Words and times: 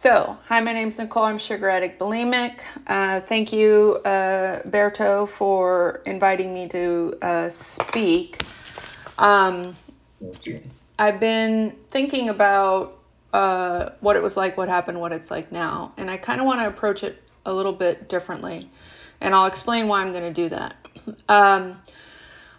So, 0.00 0.38
hi, 0.44 0.60
my 0.60 0.72
name's 0.72 0.96
Nicole. 0.96 1.24
I'm 1.24 1.38
sugar 1.38 1.68
addict 1.68 1.98
bulimic. 1.98 2.60
Uh, 2.86 3.18
thank 3.18 3.52
you, 3.52 3.96
uh, 4.04 4.62
Berto, 4.62 5.28
for 5.28 6.02
inviting 6.06 6.54
me 6.54 6.68
to 6.68 7.18
uh, 7.20 7.48
speak. 7.48 8.40
Um, 9.18 9.76
I've 11.00 11.18
been 11.18 11.74
thinking 11.88 12.28
about 12.28 12.96
uh, 13.32 13.90
what 13.98 14.14
it 14.14 14.22
was 14.22 14.36
like, 14.36 14.56
what 14.56 14.68
happened, 14.68 15.00
what 15.00 15.10
it's 15.10 15.32
like 15.32 15.50
now, 15.50 15.94
and 15.96 16.08
I 16.08 16.16
kind 16.16 16.40
of 16.40 16.46
want 16.46 16.60
to 16.60 16.68
approach 16.68 17.02
it 17.02 17.20
a 17.44 17.52
little 17.52 17.72
bit 17.72 18.08
differently, 18.08 18.70
and 19.20 19.34
I'll 19.34 19.46
explain 19.46 19.88
why 19.88 20.00
I'm 20.02 20.12
going 20.12 20.32
to 20.32 20.42
do 20.42 20.48
that. 20.50 20.76
Um, 21.28 21.82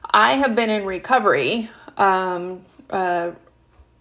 I 0.04 0.36
have 0.36 0.56
been 0.56 0.70
in 0.70 0.84
recovery 0.84 1.70
um, 1.96 2.66
uh, 2.90 3.32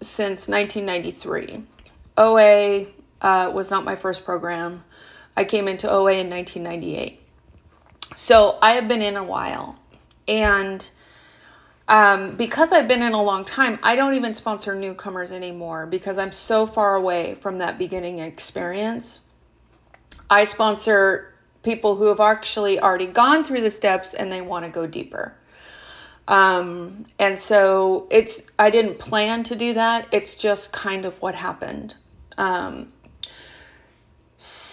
since 0.01 0.49
1993. 0.49 1.63
OA 2.17 2.87
uh, 3.21 3.51
was 3.55 3.71
not 3.71 3.85
my 3.85 3.97
first 3.97 4.25
program. 4.25 4.85
I 5.37 5.45
came 5.45 5.69
into 5.69 5.91
OA 5.91 6.15
in 6.15 6.31
1998. 6.31 7.21
So 8.17 8.59
I 8.61 8.73
have 8.73 8.89
been 8.89 9.03
in 9.03 9.17
a 9.17 9.25
while. 9.25 9.77
And 10.27 10.89
um, 11.87 12.37
because 12.37 12.73
I've 12.73 12.89
been 12.89 13.03
in 13.03 13.13
a 13.13 13.23
long 13.23 13.45
time, 13.45 13.79
I 13.83 13.97
don't 13.97 14.15
even 14.15 14.35
sponsor 14.35 14.75
newcomers 14.75 15.33
anymore 15.33 15.87
because 15.87 16.19
I'm 16.19 16.33
so 16.33 16.67
far 16.67 16.97
away 16.97 17.37
from 17.37 17.59
that 17.59 17.79
beginning 17.79 18.19
experience. 18.19 19.21
I 20.29 20.45
sponsor 20.45 21.33
people 21.63 21.97
who 21.97 22.07
have 22.07 22.21
actually 22.21 22.79
already 22.79 23.07
gone 23.07 23.45
through 23.45 23.63
the 23.63 23.71
steps 23.71 24.15
and 24.15 24.31
they 24.31 24.43
want 24.43 24.65
to 24.65 24.71
go 24.71 24.87
deeper. 24.87 25.35
Um, 26.27 27.07
and 27.19 27.39
so 27.39 28.07
it's 28.11 28.43
I 28.59 28.69
didn't 28.69 28.99
plan 28.99 29.45
to 29.45 29.57
do 29.57 29.73
that. 29.75 30.09
It's 30.13 30.37
just 30.37 30.73
kind 30.73 31.07
of 31.07 31.21
what 31.23 31.35
happened. 31.35 31.95
Um, 32.37 32.93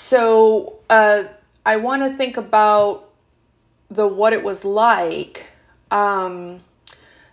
so 0.06 0.78
uh, 0.88 1.24
I 1.66 1.78
want 1.78 2.04
to 2.04 2.16
think 2.16 2.38
about 2.38 3.10
the 3.90 4.08
what 4.08 4.34
it 4.34 4.44
was 4.44 4.64
like, 4.64 5.48
um, 5.90 6.60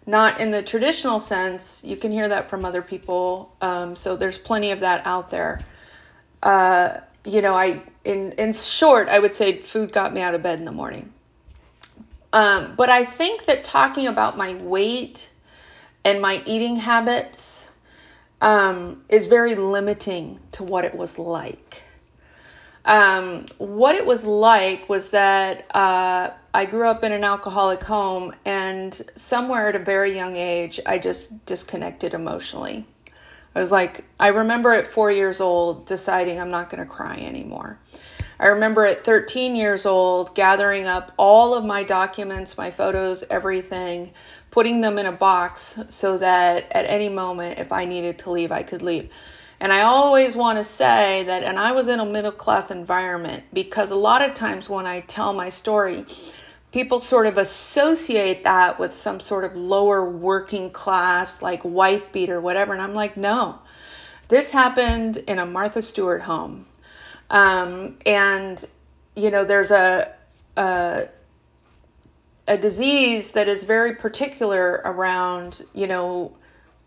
not 0.06 0.40
in 0.40 0.50
the 0.50 0.62
traditional 0.62 1.20
sense. 1.20 1.84
You 1.84 1.98
can 1.98 2.10
hear 2.10 2.26
that 2.28 2.48
from 2.48 2.64
other 2.64 2.80
people. 2.80 3.54
Um, 3.60 3.94
so 3.94 4.16
there's 4.16 4.38
plenty 4.38 4.70
of 4.70 4.80
that 4.80 5.06
out 5.06 5.30
there. 5.30 5.60
Uh, 6.42 7.00
you 7.26 7.42
know, 7.42 7.54
I 7.54 7.82
in 8.04 8.32
in 8.32 8.54
short, 8.54 9.10
I 9.10 9.18
would 9.18 9.34
say 9.34 9.60
food 9.60 9.92
got 9.92 10.14
me 10.14 10.22
out 10.22 10.34
of 10.34 10.42
bed 10.42 10.58
in 10.58 10.64
the 10.64 10.72
morning. 10.72 11.12
Um, 12.32 12.72
but 12.74 12.88
I 12.88 13.04
think 13.04 13.44
that 13.44 13.64
talking 13.64 14.06
about 14.06 14.38
my 14.38 14.54
weight 14.54 15.28
and 16.06 16.22
my 16.22 16.42
eating 16.46 16.76
habits 16.76 17.70
um, 18.40 19.04
is 19.10 19.26
very 19.26 19.56
limiting 19.56 20.40
to 20.52 20.64
what 20.64 20.86
it 20.86 20.94
was 20.94 21.18
like. 21.18 21.81
Um, 22.84 23.46
what 23.58 23.94
it 23.94 24.04
was 24.04 24.24
like 24.24 24.88
was 24.88 25.10
that 25.10 25.66
uh, 25.74 26.30
I 26.52 26.64
grew 26.66 26.88
up 26.88 27.04
in 27.04 27.12
an 27.12 27.24
alcoholic 27.24 27.82
home, 27.82 28.34
and 28.44 29.00
somewhere 29.14 29.68
at 29.68 29.76
a 29.76 29.78
very 29.78 30.14
young 30.14 30.36
age, 30.36 30.80
I 30.84 30.98
just 30.98 31.46
disconnected 31.46 32.14
emotionally. 32.14 32.84
I 33.54 33.60
was 33.60 33.70
like, 33.70 34.04
I 34.18 34.28
remember 34.28 34.72
at 34.72 34.86
four 34.86 35.10
years 35.10 35.40
old 35.40 35.86
deciding 35.86 36.40
I'm 36.40 36.50
not 36.50 36.70
going 36.70 36.82
to 36.82 36.90
cry 36.90 37.16
anymore. 37.16 37.78
I 38.40 38.46
remember 38.46 38.84
at 38.86 39.04
13 39.04 39.54
years 39.54 39.86
old 39.86 40.34
gathering 40.34 40.86
up 40.86 41.12
all 41.16 41.54
of 41.54 41.64
my 41.64 41.84
documents, 41.84 42.58
my 42.58 42.70
photos, 42.70 43.22
everything, 43.30 44.12
putting 44.50 44.80
them 44.80 44.98
in 44.98 45.06
a 45.06 45.12
box 45.12 45.78
so 45.90 46.18
that 46.18 46.72
at 46.72 46.86
any 46.86 47.08
moment, 47.08 47.60
if 47.60 47.70
I 47.70 47.84
needed 47.84 48.18
to 48.20 48.30
leave, 48.30 48.50
I 48.50 48.62
could 48.62 48.82
leave. 48.82 49.10
And 49.62 49.72
I 49.72 49.82
always 49.82 50.34
want 50.34 50.58
to 50.58 50.64
say 50.64 51.22
that, 51.22 51.44
and 51.44 51.56
I 51.56 51.70
was 51.70 51.86
in 51.86 52.00
a 52.00 52.04
middle 52.04 52.32
class 52.32 52.72
environment 52.72 53.44
because 53.52 53.92
a 53.92 53.94
lot 53.96 54.20
of 54.20 54.34
times 54.34 54.68
when 54.68 54.86
I 54.86 55.02
tell 55.02 55.32
my 55.32 55.50
story, 55.50 56.04
people 56.72 57.00
sort 57.00 57.26
of 57.26 57.38
associate 57.38 58.42
that 58.42 58.80
with 58.80 58.92
some 58.92 59.20
sort 59.20 59.44
of 59.44 59.54
lower 59.54 60.10
working 60.10 60.68
class, 60.70 61.40
like 61.40 61.64
wife 61.64 62.10
beater, 62.10 62.40
whatever. 62.40 62.72
And 62.72 62.82
I'm 62.82 62.92
like, 62.92 63.16
no, 63.16 63.56
this 64.26 64.50
happened 64.50 65.18
in 65.18 65.38
a 65.38 65.46
Martha 65.46 65.80
Stewart 65.80 66.22
home. 66.22 66.66
Um, 67.30 67.98
and, 68.04 68.64
you 69.14 69.30
know, 69.30 69.44
there's 69.44 69.70
a, 69.70 70.12
a, 70.56 71.06
a 72.48 72.58
disease 72.58 73.30
that 73.30 73.46
is 73.46 73.62
very 73.62 73.94
particular 73.94 74.82
around, 74.84 75.64
you 75.72 75.86
know, 75.86 76.32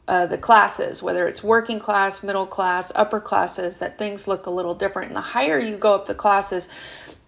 uh, 0.08 0.26
the 0.28 0.38
classes, 0.38 1.02
whether 1.02 1.28
it's 1.28 1.44
working 1.44 1.80
class, 1.80 2.22
middle 2.22 2.46
class, 2.46 2.92
upper 2.94 3.20
classes, 3.20 3.78
that 3.78 3.98
things 3.98 4.28
look 4.28 4.46
a 4.46 4.52
little 4.52 4.76
different. 4.76 5.08
And 5.08 5.16
the 5.16 5.22
higher 5.22 5.58
you 5.58 5.78
go 5.78 5.96
up 5.96 6.06
the 6.06 6.16
classes, 6.16 6.70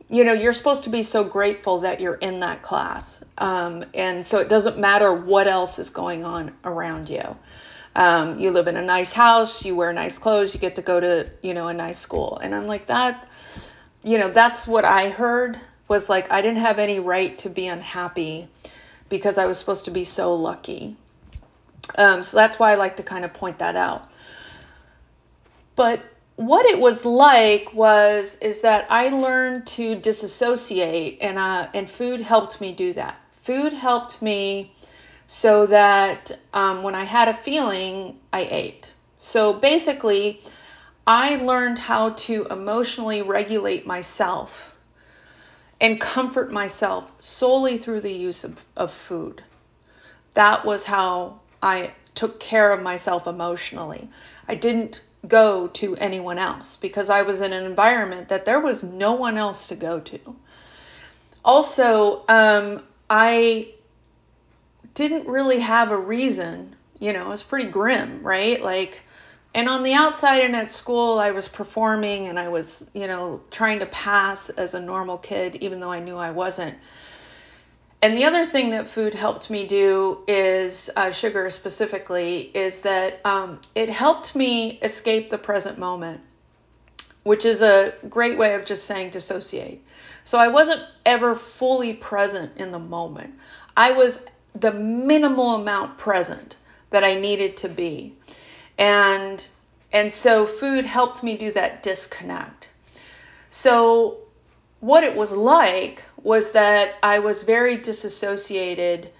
you 0.09 0.23
know, 0.23 0.33
you're 0.33 0.53
supposed 0.53 0.83
to 0.83 0.89
be 0.89 1.03
so 1.03 1.23
grateful 1.23 1.79
that 1.79 1.99
you're 1.99 2.15
in 2.15 2.39
that 2.41 2.61
class. 2.61 3.23
Um, 3.37 3.83
and 3.93 4.25
so 4.25 4.39
it 4.39 4.47
doesn't 4.47 4.77
matter 4.77 5.13
what 5.13 5.47
else 5.47 5.79
is 5.79 5.89
going 5.89 6.23
on 6.23 6.53
around 6.63 7.09
you. 7.09 7.35
Um, 7.95 8.39
you 8.39 8.51
live 8.51 8.67
in 8.67 8.77
a 8.77 8.81
nice 8.81 9.11
house, 9.11 9.65
you 9.65 9.75
wear 9.75 9.91
nice 9.91 10.19
clothes, 10.19 10.53
you 10.53 10.59
get 10.59 10.75
to 10.75 10.83
go 10.83 10.99
to, 10.99 11.29
you 11.41 11.55
know, 11.55 11.67
a 11.67 11.73
nice 11.73 11.97
school. 11.97 12.37
And 12.37 12.53
I'm 12.53 12.67
like, 12.67 12.87
that, 12.87 13.27
you 14.03 14.19
know, 14.19 14.29
that's 14.29 14.67
what 14.67 14.85
I 14.85 15.09
heard 15.09 15.59
was 15.87 16.07
like, 16.07 16.31
I 16.31 16.41
didn't 16.41 16.59
have 16.59 16.77
any 16.77 16.99
right 16.99 17.37
to 17.39 17.49
be 17.49 17.67
unhappy 17.67 18.47
because 19.09 19.37
I 19.37 19.45
was 19.45 19.57
supposed 19.57 19.85
to 19.85 19.91
be 19.91 20.03
so 20.03 20.35
lucky. 20.35 20.95
Um, 21.95 22.23
so 22.23 22.37
that's 22.37 22.59
why 22.59 22.71
I 22.71 22.75
like 22.75 22.97
to 22.97 23.03
kind 23.03 23.25
of 23.25 23.33
point 23.33 23.59
that 23.59 23.75
out. 23.75 24.09
But 25.75 26.01
what 26.35 26.65
it 26.65 26.79
was 26.79 27.05
like 27.05 27.73
was 27.73 28.37
is 28.41 28.61
that 28.61 28.87
I 28.89 29.09
learned 29.09 29.67
to 29.67 29.95
disassociate, 29.95 31.19
and 31.21 31.37
uh, 31.37 31.67
and 31.73 31.89
food 31.89 32.21
helped 32.21 32.61
me 32.61 32.71
do 32.71 32.93
that. 32.93 33.15
Food 33.43 33.73
helped 33.73 34.21
me 34.21 34.73
so 35.27 35.65
that 35.67 36.31
um, 36.53 36.83
when 36.83 36.95
I 36.95 37.03
had 37.03 37.27
a 37.27 37.33
feeling, 37.33 38.19
I 38.31 38.47
ate. 38.49 38.93
So 39.19 39.53
basically, 39.53 40.41
I 41.05 41.35
learned 41.37 41.79
how 41.79 42.11
to 42.11 42.45
emotionally 42.49 43.21
regulate 43.21 43.85
myself 43.85 44.73
and 45.79 45.99
comfort 45.99 46.51
myself 46.51 47.11
solely 47.19 47.77
through 47.77 48.01
the 48.01 48.11
use 48.11 48.43
of, 48.43 48.59
of 48.75 48.91
food. 48.91 49.43
That 50.33 50.65
was 50.65 50.83
how 50.83 51.39
I 51.61 51.91
took 52.15 52.39
care 52.39 52.71
of 52.71 52.81
myself 52.81 53.27
emotionally. 53.27 54.09
I 54.47 54.55
didn't 54.55 55.01
go 55.27 55.67
to 55.67 55.95
anyone 55.97 56.37
else 56.37 56.77
because 56.77 57.09
I 57.09 57.23
was 57.23 57.41
in 57.41 57.53
an 57.53 57.65
environment 57.65 58.29
that 58.29 58.45
there 58.45 58.59
was 58.59 58.83
no 58.83 59.13
one 59.13 59.37
else 59.37 59.67
to 59.67 59.75
go 59.75 59.99
to. 59.99 60.19
Also, 61.43 62.23
um, 62.27 62.83
I 63.09 63.69
didn't 64.93 65.27
really 65.27 65.59
have 65.59 65.91
a 65.91 65.97
reason. 65.97 66.75
You 66.99 67.13
know, 67.13 67.25
it 67.25 67.29
was 67.29 67.43
pretty 67.43 67.69
grim, 67.69 68.21
right? 68.23 68.61
Like, 68.61 69.01
and 69.53 69.69
on 69.69 69.83
the 69.83 69.93
outside 69.93 70.41
and 70.41 70.55
at 70.55 70.71
school, 70.71 71.19
I 71.19 71.31
was 71.31 71.47
performing 71.47 72.27
and 72.27 72.37
I 72.37 72.49
was, 72.49 72.85
you 72.93 73.07
know, 73.07 73.41
trying 73.49 73.79
to 73.79 73.85
pass 73.87 74.49
as 74.49 74.73
a 74.73 74.79
normal 74.79 75.17
kid, 75.17 75.55
even 75.57 75.79
though 75.79 75.91
I 75.91 75.99
knew 75.99 76.17
I 76.17 76.31
wasn't. 76.31 76.75
And 78.01 78.15
the 78.15 78.25
other 78.25 78.45
thing 78.45 78.69
that 78.71 78.87
food 78.87 79.15
helped 79.15 79.49
me 79.49 79.65
do 79.65 80.19
is 80.27 80.89
uh, 80.95 81.11
sugar 81.11 81.49
specifically 81.49 82.51
is 82.53 82.81
that 82.81 83.19
um, 83.25 83.59
it 83.73 83.89
helped 83.89 84.35
me 84.35 84.79
escape 84.81 85.29
the 85.29 85.37
present 85.37 85.79
moment, 85.79 86.21
which 87.23 87.43
is 87.43 87.61
a 87.61 87.93
great 88.07 88.37
way 88.37 88.53
of 88.53 88.65
just 88.65 88.85
saying 88.85 89.09
dissociate. 89.09 89.83
So 90.23 90.37
I 90.37 90.47
wasn't 90.49 90.83
ever 91.05 91.33
fully 91.33 91.93
present 91.93 92.57
in 92.57 92.71
the 92.71 92.79
moment. 92.79 93.33
I 93.75 93.91
was 93.91 94.19
the 94.53 94.71
minimal 94.71 95.55
amount 95.55 95.97
present 95.97 96.57
that 96.91 97.03
I 97.03 97.15
needed 97.15 97.57
to 97.57 97.69
be. 97.69 98.15
And 98.77 99.47
and 99.91 100.11
so 100.11 100.45
food 100.45 100.85
helped 100.85 101.23
me 101.23 101.37
do 101.37 101.51
that 101.53 101.81
disconnect. 101.81 102.69
So 103.49 104.17
what 104.79 105.03
it 105.03 105.15
was 105.15 105.31
like 105.31 106.03
was 106.23 106.51
that 106.51 106.95
I 107.01 107.19
was 107.19 107.43
very 107.43 107.77
disassociated 107.77 109.11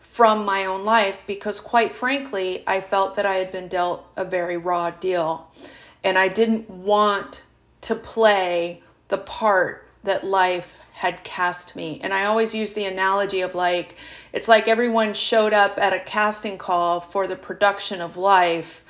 from 0.00 0.44
my 0.44 0.66
own 0.66 0.84
life 0.84 1.18
because, 1.26 1.60
quite 1.60 1.94
frankly, 1.94 2.62
I 2.66 2.80
felt 2.80 3.14
that 3.16 3.26
I 3.26 3.36
had 3.36 3.52
been 3.52 3.68
dealt 3.68 4.06
a 4.16 4.24
very 4.24 4.56
raw 4.56 4.90
deal. 4.90 5.50
And 6.04 6.18
I 6.18 6.28
didn't 6.28 6.68
want 6.68 7.44
to 7.82 7.94
play 7.94 8.82
the 9.08 9.18
part 9.18 9.88
that 10.04 10.24
life 10.24 10.68
had 10.92 11.24
cast 11.24 11.74
me. 11.74 12.00
And 12.02 12.12
I 12.12 12.26
always 12.26 12.54
use 12.54 12.72
the 12.72 12.84
analogy 12.84 13.40
of 13.40 13.54
like, 13.54 13.96
it's 14.32 14.48
like 14.48 14.68
everyone 14.68 15.14
showed 15.14 15.52
up 15.52 15.78
at 15.78 15.92
a 15.92 16.00
casting 16.00 16.58
call 16.58 17.00
for 17.00 17.26
the 17.26 17.36
production 17.36 18.00
of 18.00 18.16
life, 18.16 18.82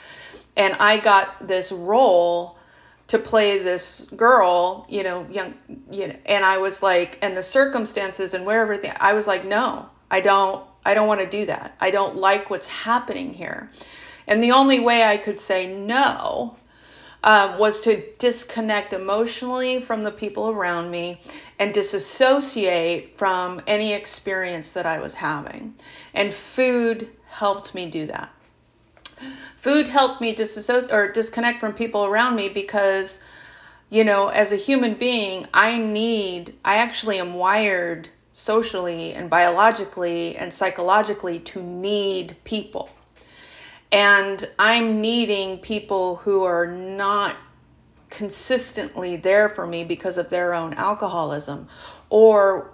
and 0.56 0.74
I 0.74 0.98
got 0.98 1.46
this 1.46 1.72
role 1.72 2.58
to 3.12 3.18
play 3.18 3.58
this 3.58 4.06
girl, 4.16 4.86
you 4.88 5.02
know, 5.02 5.26
young, 5.30 5.52
you 5.90 6.08
know, 6.08 6.16
and 6.24 6.42
I 6.42 6.56
was 6.56 6.82
like, 6.82 7.18
and 7.20 7.36
the 7.36 7.42
circumstances 7.42 8.32
and 8.32 8.46
where 8.46 8.62
everything, 8.62 8.90
I 8.98 9.12
was 9.12 9.26
like, 9.26 9.44
no, 9.44 9.84
I 10.10 10.22
don't, 10.22 10.64
I 10.86 10.94
don't 10.94 11.06
want 11.06 11.20
to 11.20 11.28
do 11.28 11.44
that. 11.44 11.76
I 11.78 11.90
don't 11.90 12.16
like 12.16 12.48
what's 12.48 12.66
happening 12.66 13.34
here. 13.34 13.70
And 14.26 14.42
the 14.42 14.52
only 14.52 14.80
way 14.80 15.02
I 15.02 15.18
could 15.18 15.38
say 15.38 15.76
no 15.76 16.56
uh, 17.22 17.54
was 17.60 17.80
to 17.80 18.02
disconnect 18.16 18.94
emotionally 18.94 19.82
from 19.82 20.00
the 20.00 20.10
people 20.10 20.48
around 20.48 20.90
me 20.90 21.20
and 21.58 21.74
disassociate 21.74 23.18
from 23.18 23.60
any 23.66 23.92
experience 23.92 24.70
that 24.70 24.86
I 24.86 25.00
was 25.00 25.12
having. 25.12 25.74
And 26.14 26.32
food 26.32 27.10
helped 27.28 27.74
me 27.74 27.90
do 27.90 28.06
that. 28.06 28.30
Food 29.56 29.88
helped 29.88 30.20
me 30.20 30.34
disassociate 30.34 30.92
or 30.92 31.12
disconnect 31.12 31.60
from 31.60 31.72
people 31.72 32.04
around 32.04 32.34
me 32.36 32.48
because, 32.48 33.20
you 33.90 34.04
know, 34.04 34.28
as 34.28 34.52
a 34.52 34.56
human 34.56 34.94
being, 34.94 35.46
I 35.54 35.78
need, 35.78 36.54
I 36.64 36.76
actually 36.76 37.18
am 37.18 37.34
wired 37.34 38.08
socially 38.32 39.12
and 39.12 39.28
biologically 39.28 40.36
and 40.36 40.52
psychologically 40.52 41.38
to 41.40 41.62
need 41.62 42.36
people. 42.44 42.88
And 43.90 44.48
I'm 44.58 45.00
needing 45.00 45.58
people 45.58 46.16
who 46.16 46.44
are 46.44 46.66
not 46.66 47.36
consistently 48.08 49.16
there 49.16 49.48
for 49.48 49.66
me 49.66 49.84
because 49.84 50.18
of 50.18 50.30
their 50.30 50.54
own 50.54 50.74
alcoholism 50.74 51.68
or 52.10 52.70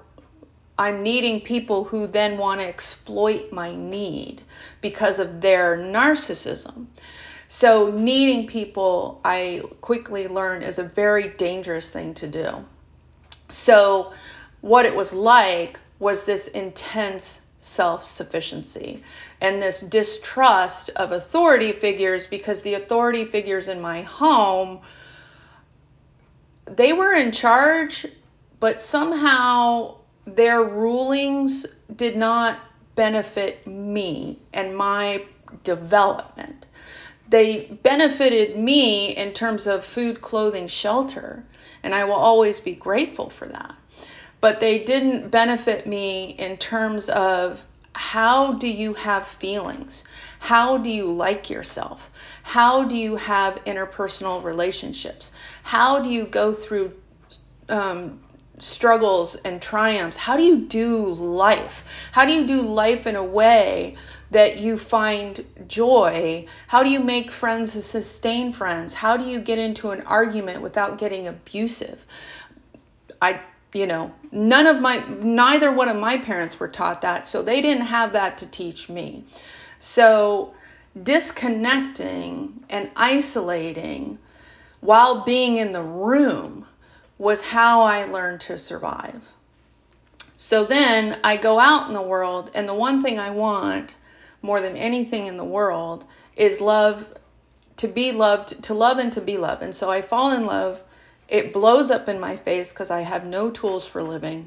I'm 0.78 1.02
needing 1.02 1.40
people 1.40 1.84
who 1.84 2.06
then 2.06 2.38
want 2.38 2.60
to 2.60 2.66
exploit 2.66 3.52
my 3.52 3.74
need 3.74 4.42
because 4.80 5.18
of 5.18 5.40
their 5.40 5.76
narcissism. 5.76 6.86
So, 7.48 7.90
needing 7.90 8.46
people, 8.46 9.20
I 9.24 9.62
quickly 9.80 10.28
learned, 10.28 10.62
is 10.62 10.78
a 10.78 10.84
very 10.84 11.30
dangerous 11.30 11.88
thing 11.88 12.14
to 12.14 12.28
do. 12.28 12.64
So, 13.48 14.12
what 14.60 14.84
it 14.84 14.94
was 14.94 15.12
like 15.12 15.80
was 15.98 16.24
this 16.24 16.46
intense 16.48 17.40
self 17.58 18.04
sufficiency 18.04 19.02
and 19.40 19.60
this 19.60 19.80
distrust 19.80 20.90
of 20.90 21.10
authority 21.10 21.72
figures 21.72 22.26
because 22.26 22.62
the 22.62 22.74
authority 22.74 23.24
figures 23.24 23.66
in 23.66 23.80
my 23.80 24.02
home 24.02 24.78
they 26.66 26.92
were 26.92 27.14
in 27.14 27.32
charge 27.32 28.06
but 28.60 28.80
somehow 28.80 29.97
their 30.34 30.62
rulings 30.62 31.66
did 31.94 32.16
not 32.16 32.58
benefit 32.94 33.66
me 33.66 34.38
and 34.52 34.76
my 34.76 35.24
development. 35.64 36.66
They 37.28 37.66
benefited 37.82 38.56
me 38.56 39.16
in 39.16 39.32
terms 39.32 39.66
of 39.66 39.84
food, 39.84 40.20
clothing, 40.20 40.66
shelter, 40.66 41.44
and 41.82 41.94
I 41.94 42.04
will 42.04 42.14
always 42.14 42.58
be 42.58 42.74
grateful 42.74 43.30
for 43.30 43.46
that. 43.46 43.74
But 44.40 44.60
they 44.60 44.78
didn't 44.84 45.28
benefit 45.30 45.86
me 45.86 46.30
in 46.38 46.56
terms 46.56 47.08
of 47.08 47.64
how 47.92 48.52
do 48.52 48.68
you 48.68 48.94
have 48.94 49.26
feelings? 49.26 50.04
How 50.38 50.78
do 50.78 50.90
you 50.90 51.10
like 51.10 51.50
yourself? 51.50 52.10
How 52.44 52.84
do 52.84 52.96
you 52.96 53.16
have 53.16 53.56
interpersonal 53.64 54.42
relationships? 54.42 55.32
How 55.64 56.00
do 56.00 56.08
you 56.08 56.24
go 56.24 56.54
through 56.54 56.92
um, 57.68 58.20
struggles 58.60 59.36
and 59.36 59.60
triumphs? 59.60 60.16
How 60.16 60.36
do 60.36 60.42
you 60.42 60.56
do 60.56 61.14
life? 61.14 61.84
How 62.12 62.24
do 62.24 62.32
you 62.32 62.46
do 62.46 62.62
life 62.62 63.06
in 63.06 63.16
a 63.16 63.24
way 63.24 63.96
that 64.30 64.58
you 64.58 64.78
find 64.78 65.44
joy? 65.66 66.46
How 66.66 66.82
do 66.82 66.90
you 66.90 67.00
make 67.00 67.30
friends 67.30 67.74
and 67.74 67.84
sustain 67.84 68.52
friends? 68.52 68.94
How 68.94 69.16
do 69.16 69.24
you 69.24 69.40
get 69.40 69.58
into 69.58 69.90
an 69.90 70.02
argument 70.02 70.62
without 70.62 70.98
getting 70.98 71.28
abusive? 71.28 71.98
I 73.20 73.40
you 73.72 73.86
know, 73.86 74.12
none 74.32 74.66
of 74.66 74.80
my 74.80 75.04
neither 75.20 75.70
one 75.70 75.88
of 75.88 75.96
my 75.96 76.16
parents 76.16 76.58
were 76.58 76.68
taught 76.68 77.02
that, 77.02 77.26
so 77.26 77.42
they 77.42 77.60
didn't 77.60 77.84
have 77.84 78.14
that 78.14 78.38
to 78.38 78.46
teach 78.46 78.88
me. 78.88 79.24
So 79.78 80.54
disconnecting 81.02 82.64
and 82.70 82.90
isolating 82.96 84.18
while 84.80 85.24
being 85.24 85.58
in 85.58 85.72
the 85.72 85.82
room 85.82 86.66
was 87.18 87.46
how 87.46 87.82
I 87.82 88.04
learned 88.04 88.40
to 88.42 88.56
survive. 88.56 89.22
So 90.36 90.64
then 90.64 91.18
I 91.24 91.36
go 91.36 91.58
out 91.58 91.88
in 91.88 91.94
the 91.94 92.02
world, 92.02 92.52
and 92.54 92.68
the 92.68 92.74
one 92.74 93.02
thing 93.02 93.18
I 93.18 93.30
want 93.30 93.94
more 94.40 94.60
than 94.60 94.76
anything 94.76 95.26
in 95.26 95.36
the 95.36 95.44
world 95.44 96.04
is 96.36 96.60
love, 96.60 97.04
to 97.78 97.88
be 97.88 98.12
loved, 98.12 98.62
to 98.64 98.74
love 98.74 98.98
and 98.98 99.12
to 99.14 99.20
be 99.20 99.36
loved. 99.36 99.62
And 99.62 99.74
so 99.74 99.90
I 99.90 100.00
fall 100.00 100.32
in 100.32 100.44
love. 100.44 100.80
It 101.28 101.52
blows 101.52 101.90
up 101.90 102.08
in 102.08 102.20
my 102.20 102.36
face 102.36 102.70
because 102.70 102.90
I 102.90 103.00
have 103.00 103.26
no 103.26 103.50
tools 103.50 103.84
for 103.84 104.02
living. 104.02 104.46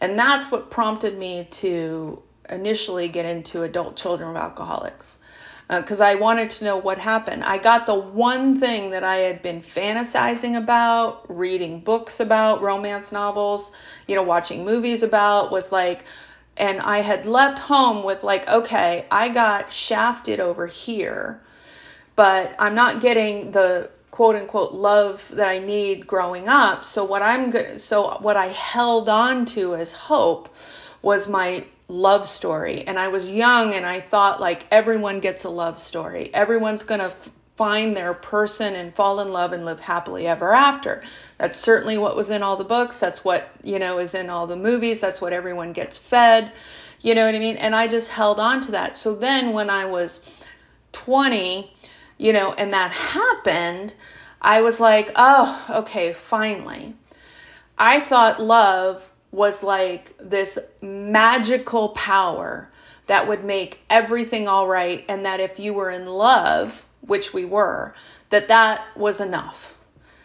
And 0.00 0.18
that's 0.18 0.50
what 0.50 0.70
prompted 0.70 1.16
me 1.16 1.46
to 1.52 2.20
initially 2.50 3.08
get 3.08 3.24
into 3.24 3.62
adult 3.62 3.96
children 3.96 4.30
of 4.30 4.36
alcoholics 4.36 5.18
because 5.80 6.00
uh, 6.00 6.04
I 6.04 6.14
wanted 6.16 6.50
to 6.50 6.64
know 6.64 6.76
what 6.76 6.98
happened. 6.98 7.44
I 7.44 7.56
got 7.56 7.86
the 7.86 7.94
one 7.94 8.60
thing 8.60 8.90
that 8.90 9.04
I 9.04 9.16
had 9.16 9.42
been 9.42 9.62
fantasizing 9.62 10.56
about, 10.56 11.24
reading 11.34 11.80
books 11.80 12.20
about, 12.20 12.60
romance 12.62 13.12
novels, 13.12 13.72
you 14.06 14.14
know, 14.14 14.22
watching 14.22 14.64
movies 14.64 15.02
about, 15.02 15.50
was 15.50 15.72
like, 15.72 16.04
and 16.58 16.80
I 16.80 16.98
had 16.98 17.24
left 17.24 17.58
home 17.58 18.04
with 18.04 18.22
like, 18.22 18.46
okay, 18.48 19.06
I 19.10 19.30
got 19.30 19.72
shafted 19.72 20.40
over 20.40 20.66
here, 20.66 21.40
but 22.16 22.54
I'm 22.58 22.74
not 22.74 23.00
getting 23.00 23.52
the 23.52 23.90
quote 24.10 24.36
unquote 24.36 24.74
love 24.74 25.26
that 25.30 25.48
I 25.48 25.58
need 25.58 26.06
growing 26.06 26.48
up. 26.48 26.84
So 26.84 27.02
what 27.02 27.22
I'm 27.22 27.50
go- 27.50 27.78
so 27.78 28.18
what 28.20 28.36
I 28.36 28.48
held 28.48 29.08
on 29.08 29.46
to 29.46 29.74
as 29.74 29.92
hope 29.92 30.50
was 31.00 31.26
my 31.28 31.64
love 31.92 32.26
story. 32.26 32.86
And 32.86 32.98
I 32.98 33.08
was 33.08 33.28
young 33.28 33.74
and 33.74 33.84
I 33.84 34.00
thought 34.00 34.40
like 34.40 34.64
everyone 34.70 35.20
gets 35.20 35.44
a 35.44 35.50
love 35.50 35.78
story. 35.78 36.32
Everyone's 36.32 36.84
going 36.84 37.00
to 37.00 37.06
f- 37.06 37.30
find 37.56 37.94
their 37.94 38.14
person 38.14 38.74
and 38.74 38.94
fall 38.94 39.20
in 39.20 39.28
love 39.28 39.52
and 39.52 39.66
live 39.66 39.78
happily 39.78 40.26
ever 40.26 40.54
after. 40.54 41.02
That's 41.36 41.58
certainly 41.58 41.98
what 41.98 42.16
was 42.16 42.30
in 42.30 42.42
all 42.42 42.56
the 42.56 42.64
books. 42.64 42.96
That's 42.96 43.24
what, 43.24 43.50
you 43.62 43.78
know, 43.78 43.98
is 43.98 44.14
in 44.14 44.30
all 44.30 44.46
the 44.46 44.56
movies. 44.56 45.00
That's 45.00 45.20
what 45.20 45.34
everyone 45.34 45.74
gets 45.74 45.98
fed. 45.98 46.50
You 47.02 47.14
know 47.14 47.26
what 47.26 47.34
I 47.34 47.38
mean? 47.38 47.56
And 47.56 47.76
I 47.76 47.88
just 47.88 48.08
held 48.08 48.40
on 48.40 48.62
to 48.62 48.72
that. 48.72 48.96
So 48.96 49.14
then 49.14 49.52
when 49.52 49.68
I 49.68 49.84
was 49.84 50.20
20, 50.92 51.70
you 52.16 52.32
know, 52.32 52.52
and 52.52 52.72
that 52.72 52.92
happened, 52.92 53.94
I 54.40 54.62
was 54.62 54.80
like, 54.80 55.10
oh, 55.14 55.66
okay, 55.68 56.14
finally. 56.14 56.94
I 57.76 58.00
thought 58.00 58.40
love 58.40 59.04
was 59.32 59.62
like 59.62 60.14
this 60.18 60.58
magical 60.80 61.88
power 61.90 62.68
that 63.06 63.26
would 63.26 63.44
make 63.44 63.80
everything 63.90 64.46
all 64.46 64.68
right 64.68 65.04
and 65.08 65.26
that 65.26 65.40
if 65.40 65.58
you 65.58 65.74
were 65.74 65.90
in 65.90 66.06
love 66.06 66.84
which 67.00 67.34
we 67.34 67.44
were 67.44 67.94
that 68.32 68.48
that 68.48 68.80
was 68.96 69.20
enough. 69.20 69.74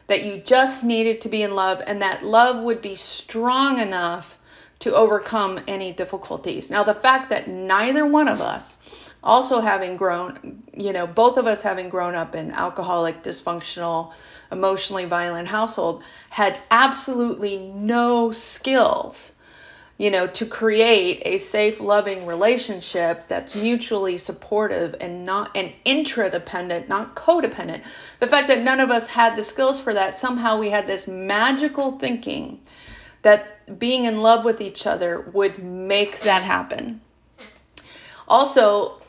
That 0.07 0.23
you 0.23 0.37
just 0.37 0.85
needed 0.85 1.19
to 1.21 1.29
be 1.29 1.43
in 1.43 1.53
love 1.53 1.81
and 1.85 2.01
that 2.01 2.23
love 2.23 2.63
would 2.63 2.81
be 2.81 2.95
strong 2.95 3.79
enough 3.79 4.37
to 4.79 4.95
overcome 4.95 5.59
any 5.67 5.91
difficulties. 5.91 6.71
Now 6.71 6.83
the 6.83 6.93
fact 6.93 7.29
that 7.31 7.49
neither 7.49 8.05
one 8.05 8.29
of 8.29 8.39
us 8.39 8.77
also 9.23 9.59
having 9.59 9.97
grown 9.97 10.63
you 10.73 10.93
know 10.93 11.05
both 11.05 11.37
of 11.37 11.47
us 11.47 11.61
having 11.61 11.89
grown 11.89 12.15
up 12.15 12.35
in 12.35 12.51
alcoholic 12.51 13.23
dysfunctional 13.23 14.13
emotionally 14.51 15.05
violent 15.05 15.47
household 15.47 16.03
had 16.29 16.57
absolutely 16.71 17.57
no 17.57 18.31
skills 18.31 19.31
you 19.97 20.11
know 20.11 20.27
to 20.27 20.45
create 20.45 21.21
a 21.25 21.37
safe 21.37 21.79
loving 21.79 22.25
relationship 22.25 23.27
that's 23.27 23.55
mutually 23.55 24.17
supportive 24.17 24.95
and 25.01 25.25
not 25.25 25.51
and 25.55 25.73
intradependent 25.85 26.87
not 26.87 27.15
codependent. 27.15 27.81
The 28.19 28.27
fact 28.27 28.47
that 28.47 28.61
none 28.61 28.79
of 28.79 28.91
us 28.91 29.07
had 29.07 29.35
the 29.35 29.43
skills 29.43 29.79
for 29.79 29.93
that 29.93 30.17
somehow 30.17 30.59
we 30.59 30.69
had 30.69 30.87
this 30.87 31.07
magical 31.07 31.97
thinking 31.97 32.59
that 33.23 33.79
being 33.79 34.05
in 34.05 34.21
love 34.21 34.45
with 34.45 34.61
each 34.61 34.85
other 34.85 35.21
would 35.33 35.61
make 35.63 36.21
that 36.21 36.43
happen. 36.43 37.01
Also 38.27 39.01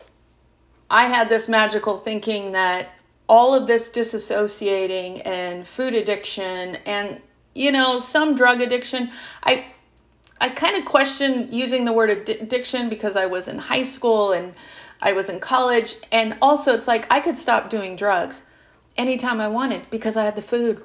i 0.90 1.04
had 1.04 1.28
this 1.28 1.48
magical 1.48 1.98
thinking 1.98 2.52
that 2.52 2.88
all 3.28 3.54
of 3.54 3.66
this 3.66 3.90
disassociating 3.90 5.22
and 5.26 5.66
food 5.66 5.94
addiction 5.94 6.76
and 6.86 7.20
you 7.54 7.70
know 7.70 7.98
some 7.98 8.34
drug 8.34 8.60
addiction. 8.60 9.10
I 9.42 9.66
i 10.40 10.48
kind 10.48 10.76
of 10.76 10.84
question 10.84 11.48
using 11.52 11.84
the 11.84 11.92
word 11.92 12.10
addiction 12.10 12.88
because 12.88 13.16
i 13.16 13.26
was 13.26 13.48
in 13.48 13.58
high 13.58 13.82
school 13.82 14.32
and 14.32 14.54
i 15.02 15.12
was 15.12 15.28
in 15.28 15.40
college. 15.40 15.96
And 16.10 16.38
also 16.40 16.74
it's 16.74 16.88
like 16.88 17.06
i 17.12 17.20
could 17.20 17.36
stop 17.36 17.70
doing 17.70 17.96
drugs 17.96 18.42
anytime 18.96 19.40
i 19.40 19.48
wanted 19.48 19.88
because 19.90 20.16
i 20.16 20.24
had 20.24 20.36
the 20.36 20.42
food. 20.42 20.82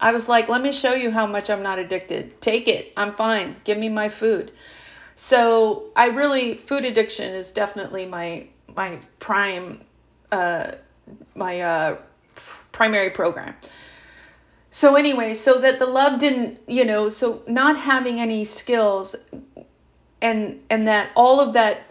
I 0.00 0.12
was 0.12 0.28
like 0.28 0.48
let 0.48 0.62
me 0.62 0.72
show 0.72 0.94
you 0.94 1.10
how 1.10 1.26
much 1.26 1.50
i'm 1.50 1.62
not 1.62 1.78
addicted. 1.78 2.40
Take 2.40 2.68
it. 2.68 2.92
I'm 2.96 3.12
fine. 3.14 3.56
Give 3.64 3.78
me 3.78 3.88
my 3.88 4.08
food. 4.08 4.50
So 5.14 5.90
i 5.94 6.08
really 6.08 6.56
food 6.56 6.84
addiction 6.84 7.32
is 7.32 7.52
definitely 7.52 8.06
my 8.06 8.48
my 8.74 8.98
prime 9.20 9.84
uh 10.32 10.72
my 11.34 11.60
uh, 11.60 11.96
primary 12.72 13.10
program. 13.10 13.54
So 14.70 14.96
anyway, 14.96 15.34
so 15.34 15.58
that 15.60 15.78
the 15.78 15.86
love 15.86 16.18
didn't, 16.18 16.58
you 16.66 16.84
know, 16.84 17.08
so 17.08 17.42
not 17.46 17.78
having 17.78 18.20
any 18.20 18.44
skills 18.44 19.16
and 20.20 20.60
and 20.70 20.88
that 20.88 21.10
all 21.14 21.40
of 21.40 21.54
that 21.54 21.82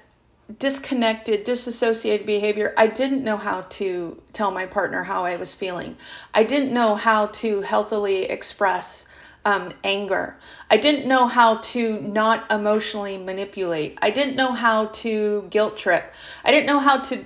disconnected, 0.60 1.44
disassociated 1.44 2.28
behavior, 2.28 2.74
I 2.78 2.88
didn't 2.88 3.24
know 3.24 3.38
how 3.38 3.62
to 3.62 4.22
tell 4.34 4.52
my 4.52 4.66
partner 4.68 5.04
how 5.04 5.26
I 5.26 5.38
was 5.38 5.54
feeling. 5.54 5.98
I 6.34 6.44
didn't 6.44 6.74
know 6.74 6.96
how 6.96 7.28
to 7.28 7.62
healthily 7.62 8.26
express 8.26 9.06
um, 9.46 9.72
anger. 9.84 10.38
I 10.70 10.78
didn't 10.78 11.08
know 11.08 11.28
how 11.28 11.58
to 11.58 12.02
not 12.02 12.52
emotionally 12.52 13.18
manipulate. 13.18 13.98
I 14.02 14.12
didn't 14.12 14.36
know 14.36 14.52
how 14.52 14.88
to 14.88 15.48
guilt 15.50 15.78
trip. 15.78 16.12
I 16.44 16.52
didn't 16.52 16.68
know 16.68 16.80
how 16.80 17.00
to 17.00 17.24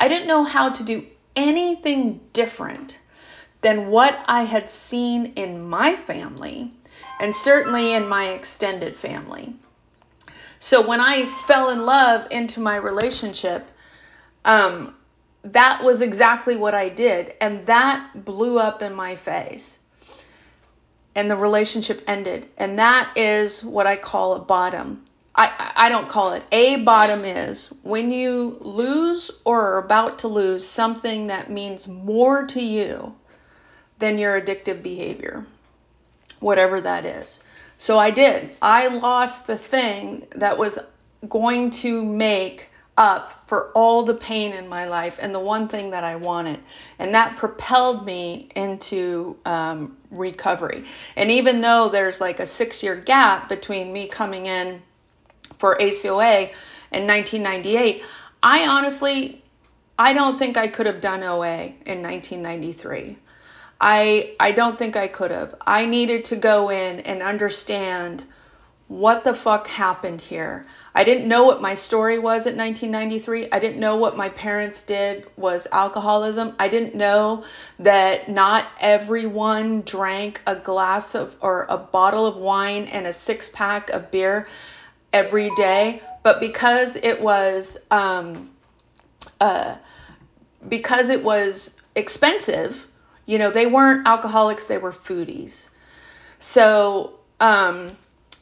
I 0.00 0.08
didn't 0.08 0.28
know 0.28 0.44
how 0.44 0.70
to 0.70 0.84
do 0.84 1.06
anything 1.38 2.20
different 2.32 2.98
than 3.60 3.88
what 3.88 4.18
I 4.26 4.42
had 4.42 4.70
seen 4.70 5.34
in 5.36 5.68
my 5.68 5.94
family 5.94 6.72
and 7.20 7.34
certainly 7.34 7.94
in 7.94 8.08
my 8.08 8.30
extended 8.30 8.96
family. 8.96 9.54
So 10.58 10.86
when 10.86 11.00
I 11.00 11.26
fell 11.46 11.70
in 11.70 11.86
love 11.86 12.26
into 12.32 12.60
my 12.60 12.76
relationship, 12.76 13.70
um, 14.44 14.94
that 15.42 15.84
was 15.84 16.00
exactly 16.00 16.56
what 16.56 16.74
I 16.74 16.88
did. 16.88 17.34
And 17.40 17.64
that 17.66 18.24
blew 18.24 18.58
up 18.58 18.82
in 18.82 18.92
my 18.92 19.14
face. 19.14 19.78
And 21.14 21.30
the 21.30 21.36
relationship 21.36 22.02
ended. 22.08 22.48
And 22.58 22.78
that 22.80 23.16
is 23.16 23.62
what 23.62 23.86
I 23.86 23.96
call 23.96 24.34
a 24.34 24.40
bottom. 24.40 25.04
I, 25.38 25.72
I 25.76 25.88
don't 25.88 26.08
call 26.08 26.32
it. 26.32 26.44
A 26.50 26.82
bottom 26.82 27.24
is 27.24 27.72
when 27.84 28.10
you 28.10 28.58
lose 28.60 29.30
or 29.44 29.60
are 29.60 29.78
about 29.78 30.18
to 30.20 30.28
lose 30.28 30.66
something 30.66 31.28
that 31.28 31.48
means 31.48 31.86
more 31.86 32.44
to 32.46 32.60
you 32.60 33.14
than 34.00 34.18
your 34.18 34.40
addictive 34.40 34.82
behavior, 34.82 35.46
whatever 36.40 36.80
that 36.80 37.04
is. 37.04 37.38
So 37.78 38.00
I 38.00 38.10
did. 38.10 38.56
I 38.60 38.88
lost 38.88 39.46
the 39.46 39.56
thing 39.56 40.26
that 40.34 40.58
was 40.58 40.76
going 41.28 41.70
to 41.70 42.04
make 42.04 42.70
up 42.96 43.44
for 43.46 43.70
all 43.76 44.02
the 44.02 44.14
pain 44.14 44.52
in 44.52 44.68
my 44.68 44.86
life 44.86 45.18
and 45.20 45.32
the 45.32 45.38
one 45.38 45.68
thing 45.68 45.90
that 45.90 46.02
I 46.02 46.16
wanted. 46.16 46.58
And 46.98 47.14
that 47.14 47.36
propelled 47.36 48.04
me 48.04 48.48
into 48.56 49.36
um, 49.44 49.96
recovery. 50.10 50.84
And 51.14 51.30
even 51.30 51.60
though 51.60 51.88
there's 51.88 52.20
like 52.20 52.40
a 52.40 52.46
six 52.46 52.82
year 52.82 52.96
gap 52.96 53.48
between 53.48 53.92
me 53.92 54.08
coming 54.08 54.46
in 54.46 54.82
for 55.58 55.76
ACOA 55.78 56.50
in 56.92 57.06
1998, 57.06 58.02
I 58.42 58.66
honestly, 58.66 59.42
I 59.98 60.12
don't 60.12 60.38
think 60.38 60.56
I 60.56 60.68
could 60.68 60.86
have 60.86 61.00
done 61.00 61.22
OA 61.22 61.72
in 61.86 62.02
1993. 62.02 63.18
I 63.80 64.34
I 64.40 64.52
don't 64.52 64.78
think 64.78 64.96
I 64.96 65.08
could 65.08 65.30
have. 65.30 65.54
I 65.66 65.86
needed 65.86 66.24
to 66.26 66.36
go 66.36 66.70
in 66.70 67.00
and 67.00 67.22
understand 67.22 68.24
what 68.88 69.22
the 69.22 69.34
fuck 69.34 69.66
happened 69.68 70.20
here. 70.20 70.66
I 70.94 71.04
didn't 71.04 71.28
know 71.28 71.44
what 71.44 71.60
my 71.60 71.74
story 71.74 72.18
was 72.18 72.46
at 72.46 72.56
1993. 72.56 73.52
I 73.52 73.58
didn't 73.58 73.78
know 73.78 73.96
what 73.96 74.16
my 74.16 74.30
parents 74.30 74.82
did 74.82 75.26
was 75.36 75.68
alcoholism. 75.70 76.54
I 76.58 76.68
didn't 76.68 76.94
know 76.94 77.44
that 77.78 78.28
not 78.28 78.66
everyone 78.80 79.82
drank 79.82 80.40
a 80.46 80.56
glass 80.56 81.14
of 81.14 81.36
or 81.40 81.66
a 81.68 81.76
bottle 81.76 82.26
of 82.26 82.36
wine 82.36 82.84
and 82.84 83.06
a 83.06 83.12
six 83.12 83.50
pack 83.50 83.90
of 83.90 84.10
beer 84.10 84.48
every 85.12 85.50
day, 85.56 86.02
but 86.22 86.40
because 86.40 86.96
it 86.96 87.20
was 87.20 87.78
um, 87.90 88.50
uh, 89.40 89.76
because 90.68 91.08
it 91.08 91.22
was 91.22 91.74
expensive 91.94 92.88
you 93.28 93.36
know, 93.36 93.50
they 93.50 93.66
weren't 93.66 94.08
alcoholics, 94.08 94.64
they 94.64 94.78
were 94.78 94.90
foodies. 94.90 95.68
So, 96.38 97.20
um, 97.40 97.88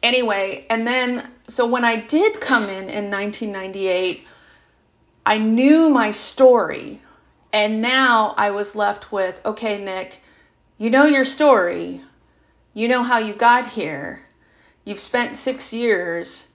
anyway, 0.01 0.65
and 0.71 0.87
then, 0.87 1.29
so 1.49 1.67
when 1.67 1.85
I 1.85 1.97
did 1.97 2.41
come 2.41 2.63
in 2.63 2.89
in 2.89 3.11
1998, 3.11 4.25
I 5.27 5.39
knew 5.39 5.91
my 5.91 6.13
story. 6.13 7.03
And 7.53 7.83
now 7.83 8.37
I 8.39 8.53
was 8.53 8.77
left 8.77 9.11
with, 9.11 9.41
okay, 9.45 9.83
Nick, 9.83 10.21
you 10.79 10.89
know 10.89 11.05
your 11.05 11.25
story. 11.25 12.01
You 12.73 12.87
know 12.87 13.03
how 13.03 13.19
you 13.19 13.35
got 13.35 13.67
here. 13.67 14.23
You've 14.85 15.01
spent 15.01 15.35
six 15.35 15.73
years 15.73 16.47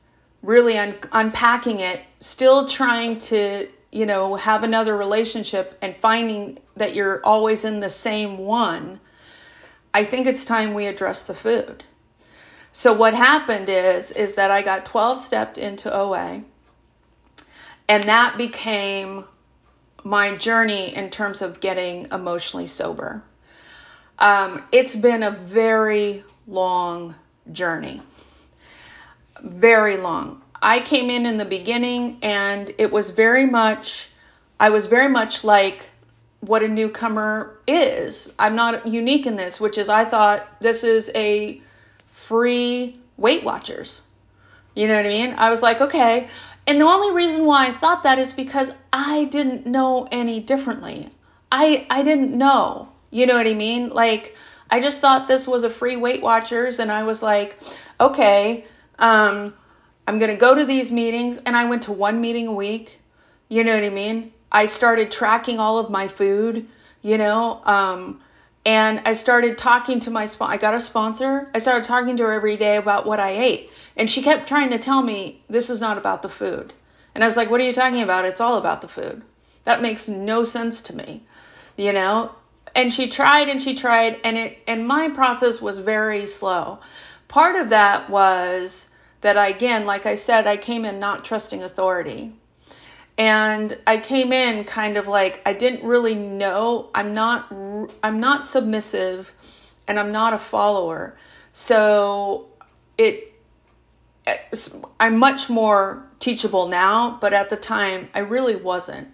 really 0.42 0.78
un- 0.78 0.98
unpacking 1.12 1.80
it, 1.80 2.02
still 2.20 2.68
trying 2.68 3.20
to 3.20 3.68
you 3.92 4.06
know, 4.06 4.36
have 4.36 4.64
another 4.64 4.96
relationship 4.96 5.78
and 5.82 5.96
finding 5.98 6.58
that 6.78 6.96
you're 6.96 7.24
always 7.26 7.66
in 7.66 7.82
the 7.82 7.90
same 7.90 8.38
one, 8.38 9.00
I 9.94 10.06
think 10.06 10.28
it's 10.28 10.46
time 10.46 10.74
we 10.74 10.86
address 10.88 11.24
the 11.24 11.34
food. 11.34 11.84
So 12.72 12.94
what 12.94 13.14
happened 13.14 13.68
is 13.68 14.12
is 14.12 14.36
that 14.36 14.50
I 14.50 14.62
got 14.62 14.86
12 14.86 15.20
stepped 15.20 15.58
into 15.58 15.94
OA 15.94 16.42
and 17.90 18.04
that 18.06 18.38
became 18.38 19.26
my 20.06 20.36
journey 20.38 20.96
in 20.96 21.10
terms 21.10 21.42
of 21.42 21.60
getting 21.60 22.08
emotionally 22.14 22.68
sober. 22.68 23.22
Um, 24.18 24.64
it's 24.72 24.96
been 24.96 25.24
a 25.24 25.32
very 25.32 26.24
long 26.48 27.14
journey. 27.52 28.02
Very 29.42 29.98
long. 29.98 30.42
I 30.62 30.80
came 30.80 31.10
in 31.10 31.26
in 31.26 31.38
the 31.38 31.46
beginning 31.46 32.20
and 32.22 32.72
it 32.78 32.92
was 32.92 33.10
very 33.10 33.46
much, 33.46 34.10
I 34.60 34.70
was 34.70 34.86
very 34.86 35.10
much 35.10 35.44
like 35.44 35.90
what 36.42 36.64
a 36.64 36.68
newcomer 36.68 37.58
is. 37.68 38.32
I'm 38.38 38.56
not 38.56 38.88
unique 38.88 39.26
in 39.26 39.36
this, 39.36 39.60
which 39.60 39.78
is 39.78 39.90
I 39.90 40.06
thought 40.06 40.48
this 40.60 40.84
is 40.84 41.10
a 41.16 41.62
free 42.12 43.00
Weight 43.18 43.44
Watchers. 43.44 44.02
You 44.76 44.88
know 44.88 44.96
what 44.96 45.06
I 45.06 45.10
mean? 45.10 45.34
I 45.38 45.50
was 45.50 45.62
like, 45.62 45.82
okay. 45.82 46.28
And 46.68 46.80
the 46.80 46.86
only 46.86 47.14
reason 47.16 47.46
why 47.46 47.68
I 47.68 47.72
thought 47.72 48.04
that 48.04 48.20
is 48.20 48.32
because 48.34 48.72
I 48.94 49.26
didn't 49.26 49.66
know 49.66 50.08
any 50.12 50.40
differently. 50.40 51.10
I 51.52 51.86
I 51.90 52.04
didn't 52.04 52.38
know. 52.38 52.90
You 53.10 53.26
know 53.26 53.36
what 53.36 53.48
I 53.48 53.54
mean? 53.54 53.90
Like 53.90 54.36
I 54.70 54.80
just 54.80 55.02
thought 55.02 55.28
this 55.28 55.48
was 55.48 55.64
a 55.64 55.70
free 55.70 55.98
Weight 55.98 56.22
Watchers 56.22 56.80
and 56.80 56.92
I 56.92 57.04
was 57.04 57.22
like, 57.22 57.60
okay, 58.00 58.66
um 59.02 59.54
I'm 60.08 60.20
going 60.20 60.32
to 60.32 60.38
go 60.38 60.56
to 60.56 60.66
these 60.66 60.92
meetings. 60.92 61.38
And 61.38 61.56
I 61.56 61.66
went 61.66 61.84
to 61.84 61.92
one 61.92 62.22
meeting 62.22 62.48
a 62.48 62.54
week. 62.54 63.00
You 63.50 63.64
know 63.64 63.76
what 63.76 63.84
I 63.84 63.90
mean? 63.90 64.34
I 64.52 64.66
started 64.66 65.12
tracking 65.12 65.60
all 65.60 65.78
of 65.78 65.90
my 65.90 66.08
food, 66.08 66.68
you 67.02 67.18
know, 67.18 67.62
um, 67.64 68.20
and 68.66 69.02
I 69.06 69.14
started 69.14 69.58
talking 69.58 70.02
to 70.02 70.12
my 70.12 70.26
sponsor. 70.26 70.54
I 70.54 70.58
got 70.58 70.74
a 70.74 70.80
sponsor. 70.80 71.50
I 71.56 71.60
started 71.60 71.86
talking 71.86 72.18
to 72.18 72.24
her 72.24 72.34
every 72.34 72.58
day 72.58 72.76
about 72.76 73.06
what 73.06 73.20
I 73.20 73.30
ate. 73.32 73.70
And 73.96 74.10
she 74.10 74.22
kept 74.22 74.48
trying 74.48 74.72
to 74.72 74.80
tell 74.80 75.02
me 75.02 75.44
this 75.50 75.70
is 75.70 75.80
not 75.80 75.98
about 75.98 76.22
the 76.22 76.30
food. 76.30 76.74
And 77.16 77.24
I 77.24 77.28
was 77.28 77.38
like, 77.38 77.50
what 77.50 77.62
are 77.62 77.64
you 77.64 77.74
talking 77.74 78.02
about? 78.02 78.26
It's 78.26 78.42
all 78.42 78.58
about 78.58 78.82
the 78.82 78.88
food. 78.88 79.22
That 79.64 79.82
makes 79.82 80.08
no 80.08 80.44
sense 80.44 80.82
to 80.84 80.96
me, 80.96 81.24
you 81.78 81.94
know? 81.94 82.32
And 82.76 82.94
she 82.94 83.08
tried 83.08 83.48
and 83.48 83.62
she 83.62 83.76
tried 83.76 84.20
and 84.24 84.38
it 84.38 84.60
and 84.68 84.88
my 84.88 85.10
process 85.10 85.62
was 85.62 85.78
very 85.78 86.26
slow. 86.28 86.80
Part 87.28 87.56
of 87.56 87.70
that 87.70 88.10
was 88.10 88.88
that 89.22 89.38
I, 89.38 89.48
again, 89.48 89.86
like 89.86 90.06
I 90.06 90.16
said, 90.16 90.48
I 90.48 90.58
came 90.58 90.86
in 90.86 91.00
not 91.00 91.24
trusting 91.24 91.64
authority. 91.64 92.34
And 93.18 93.78
I 93.86 93.98
came 93.98 94.34
in 94.34 94.64
kind 94.64 94.98
of 94.98 95.08
like 95.08 95.42
I 95.46 95.54
didn't 95.54 95.86
really 95.86 96.16
know. 96.16 96.90
I'm 96.96 97.14
not 97.14 97.54
I'm 98.02 98.20
not 98.20 98.46
submissive 98.46 99.32
and 99.88 100.00
I'm 100.00 100.12
not 100.12 100.34
a 100.34 100.38
follower. 100.38 101.18
So 101.54 102.48
it 102.98 103.34
I'm 105.00 105.18
much 105.18 105.50
more 105.50 106.06
teachable 106.20 106.68
now, 106.68 107.18
but 107.22 107.34
at 107.34 107.50
the 107.50 107.58
time 107.58 108.10
I 108.14 108.20
really 108.20 108.56
wasn't. 108.56 109.08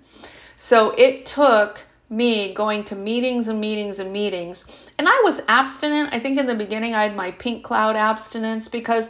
So 0.56 0.92
it 0.92 1.26
took 1.26 1.84
me 2.10 2.54
going 2.54 2.84
to 2.86 2.96
meetings 2.96 3.48
and 3.48 3.60
meetings 3.60 4.00
and 4.00 4.14
meetings. 4.14 4.64
And 4.98 5.08
I 5.08 5.22
was 5.24 5.42
abstinent. 5.48 6.14
I 6.14 6.20
think 6.20 6.40
in 6.40 6.46
the 6.46 6.56
beginning 6.56 6.96
I 6.96 7.04
had 7.04 7.16
my 7.16 7.32
pink 7.32 7.64
cloud 7.64 7.96
abstinence 7.96 8.68
because 8.68 9.10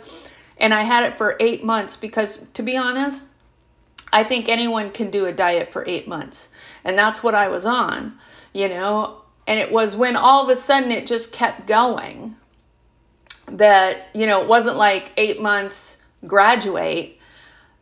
and 0.59 0.73
I 0.73 0.83
had 0.83 1.03
it 1.03 1.17
for 1.17 1.37
eight 1.39 1.63
months 1.63 1.95
because, 1.95 2.39
to 2.55 2.63
be 2.63 2.77
honest, 2.77 3.25
I 4.11 4.23
think 4.23 4.49
anyone 4.49 4.91
can 4.91 5.11
do 5.11 5.25
a 5.25 5.33
diet 5.33 5.71
for 5.71 5.83
eight 5.87 6.07
months. 6.07 6.49
And 6.83 6.97
that's 6.97 7.21
what 7.21 7.35
I 7.35 7.49
was 7.49 7.65
on, 7.65 8.17
you 8.53 8.69
know. 8.69 9.21
And 9.45 9.59
it 9.59 9.71
was 9.71 9.95
when 9.95 10.15
all 10.15 10.43
of 10.43 10.49
a 10.49 10.55
sudden 10.55 10.91
it 10.91 11.07
just 11.07 11.31
kept 11.31 11.67
going 11.67 12.35
that, 13.47 14.07
you 14.13 14.25
know, 14.25 14.41
it 14.41 14.47
wasn't 14.47 14.77
like 14.77 15.11
eight 15.17 15.41
months 15.41 15.97
graduate 16.25 17.19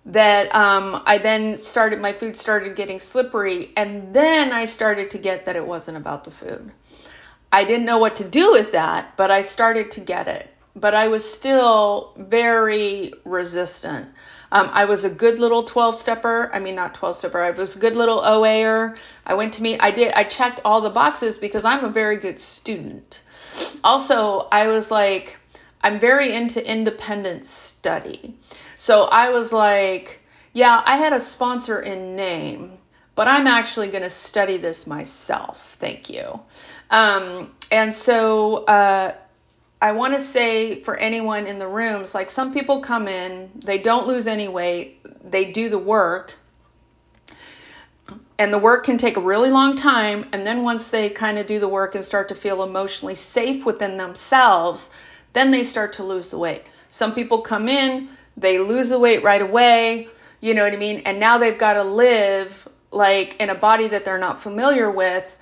that 0.08 0.54
um, 0.54 1.02
I 1.06 1.18
then 1.18 1.58
started, 1.58 2.00
my 2.00 2.14
food 2.14 2.36
started 2.36 2.76
getting 2.76 3.00
slippery. 3.00 3.72
And 3.76 4.14
then 4.14 4.52
I 4.52 4.66
started 4.66 5.10
to 5.12 5.18
get 5.18 5.46
that 5.46 5.56
it 5.56 5.66
wasn't 5.66 5.98
about 5.98 6.24
the 6.24 6.32
food. 6.32 6.72
I 7.52 7.64
didn't 7.64 7.86
know 7.86 7.98
what 7.98 8.18
to 8.18 8.24
do 8.24 8.52
with 8.52 8.74
that, 8.74 9.16
but 9.18 9.32
I 9.32 9.42
started 9.42 9.92
to 9.92 10.02
get 10.02 10.28
it 10.28 10.55
but 10.76 10.94
I 10.94 11.08
was 11.08 11.30
still 11.30 12.14
very 12.18 13.14
resistant. 13.24 14.10
Um, 14.52 14.70
I 14.72 14.86
was 14.86 15.04
a 15.04 15.10
good 15.10 15.40
little 15.40 15.64
12 15.64 15.98
stepper. 15.98 16.50
I 16.54 16.60
mean, 16.60 16.76
not 16.76 16.94
12 16.94 17.18
stepper. 17.18 17.42
I 17.42 17.52
was 17.52 17.76
a 17.76 17.80
good 17.80 17.96
little 17.96 18.22
OAer. 18.22 18.98
I 19.26 19.34
went 19.34 19.54
to 19.56 19.64
meet, 19.64 19.82
I 19.82 19.92
did, 19.92 20.14
I 20.14 20.24
checked 20.24 20.62
all 20.64 20.82
the 20.82 20.90
boxes 20.90 21.38
because 21.38 21.66
I'm 21.66 21.84
a 21.84 21.90
very 21.90 22.18
good 22.18 22.40
student. 22.40 23.22
Also, 23.84 24.48
I 24.52 24.68
was 24.68 24.92
like, 24.92 25.38
I'm 25.82 26.00
very 26.00 26.34
into 26.34 26.66
independent 26.66 27.46
study. 27.46 28.38
So 28.76 29.04
I 29.06 29.30
was 29.30 29.54
like, 29.54 30.20
Yeah, 30.54 30.82
I 30.86 30.98
had 30.98 31.14
a 31.14 31.20
sponsor 31.20 31.82
in 31.82 32.16
name, 32.16 32.78
but 33.16 33.28
I'm 33.28 33.48
actually 33.48 33.88
going 33.88 34.04
to 34.04 34.10
study 34.10 34.58
this 34.58 34.88
myself. 34.88 35.78
Thank 35.80 36.10
you. 36.10 36.40
Um, 36.90 37.54
and 37.72 37.94
so 37.94 38.66
uh, 38.66 39.16
I 39.82 39.92
want 39.92 40.14
to 40.14 40.20
say 40.20 40.82
for 40.82 40.96
anyone 40.96 41.48
in 41.48 41.60
the 41.60 41.68
rooms, 41.68 42.16
like 42.16 42.32
some 42.32 42.54
people 42.54 42.80
come 42.80 43.08
in, 43.08 43.52
they 43.64 43.78
don't 43.78 44.08
lose 44.08 44.26
any 44.26 44.48
weight, 44.48 45.06
they 45.30 45.52
do 45.52 45.70
the 45.70 45.78
work, 45.78 46.34
and 48.38 48.52
the 48.52 48.58
work 48.58 48.86
can 48.86 48.98
take 48.98 49.18
a 49.18 49.22
really 49.22 49.50
long 49.50 49.76
time. 49.76 50.28
And 50.32 50.46
then 50.46 50.64
once 50.64 50.90
they 50.90 51.10
kind 51.10 51.38
of 51.38 51.48
do 51.48 51.60
the 51.60 51.68
work 51.68 51.96
and 51.96 52.04
start 52.04 52.30
to 52.30 52.36
feel 52.36 52.64
emotionally 52.64 53.16
safe 53.16 53.66
within 53.66 53.98
themselves, 53.98 54.90
then 55.34 55.52
they 55.52 55.64
start 55.64 55.94
to 55.94 56.04
lose 56.04 56.30
the 56.30 56.38
weight. 56.38 56.64
Some 56.90 57.14
people 57.14 57.42
come 57.42 57.70
in, 57.70 58.10
they 58.38 58.60
lose 58.60 58.90
the 58.90 59.00
weight 59.00 59.24
right 59.24 59.42
away, 59.42 60.08
you 60.42 60.54
know 60.54 60.64
what 60.64 60.74
I 60.74 60.78
mean? 60.78 61.00
And 61.06 61.20
now 61.20 61.38
they've 61.38 61.58
got 61.58 61.74
to 61.74 61.84
live 61.84 62.68
like 62.92 63.40
in 63.40 63.50
a 63.50 63.56
body 63.56 63.88
that 63.90 64.06
they're 64.06 64.18
not 64.18 64.42
familiar 64.42 64.90
with, 64.90 65.36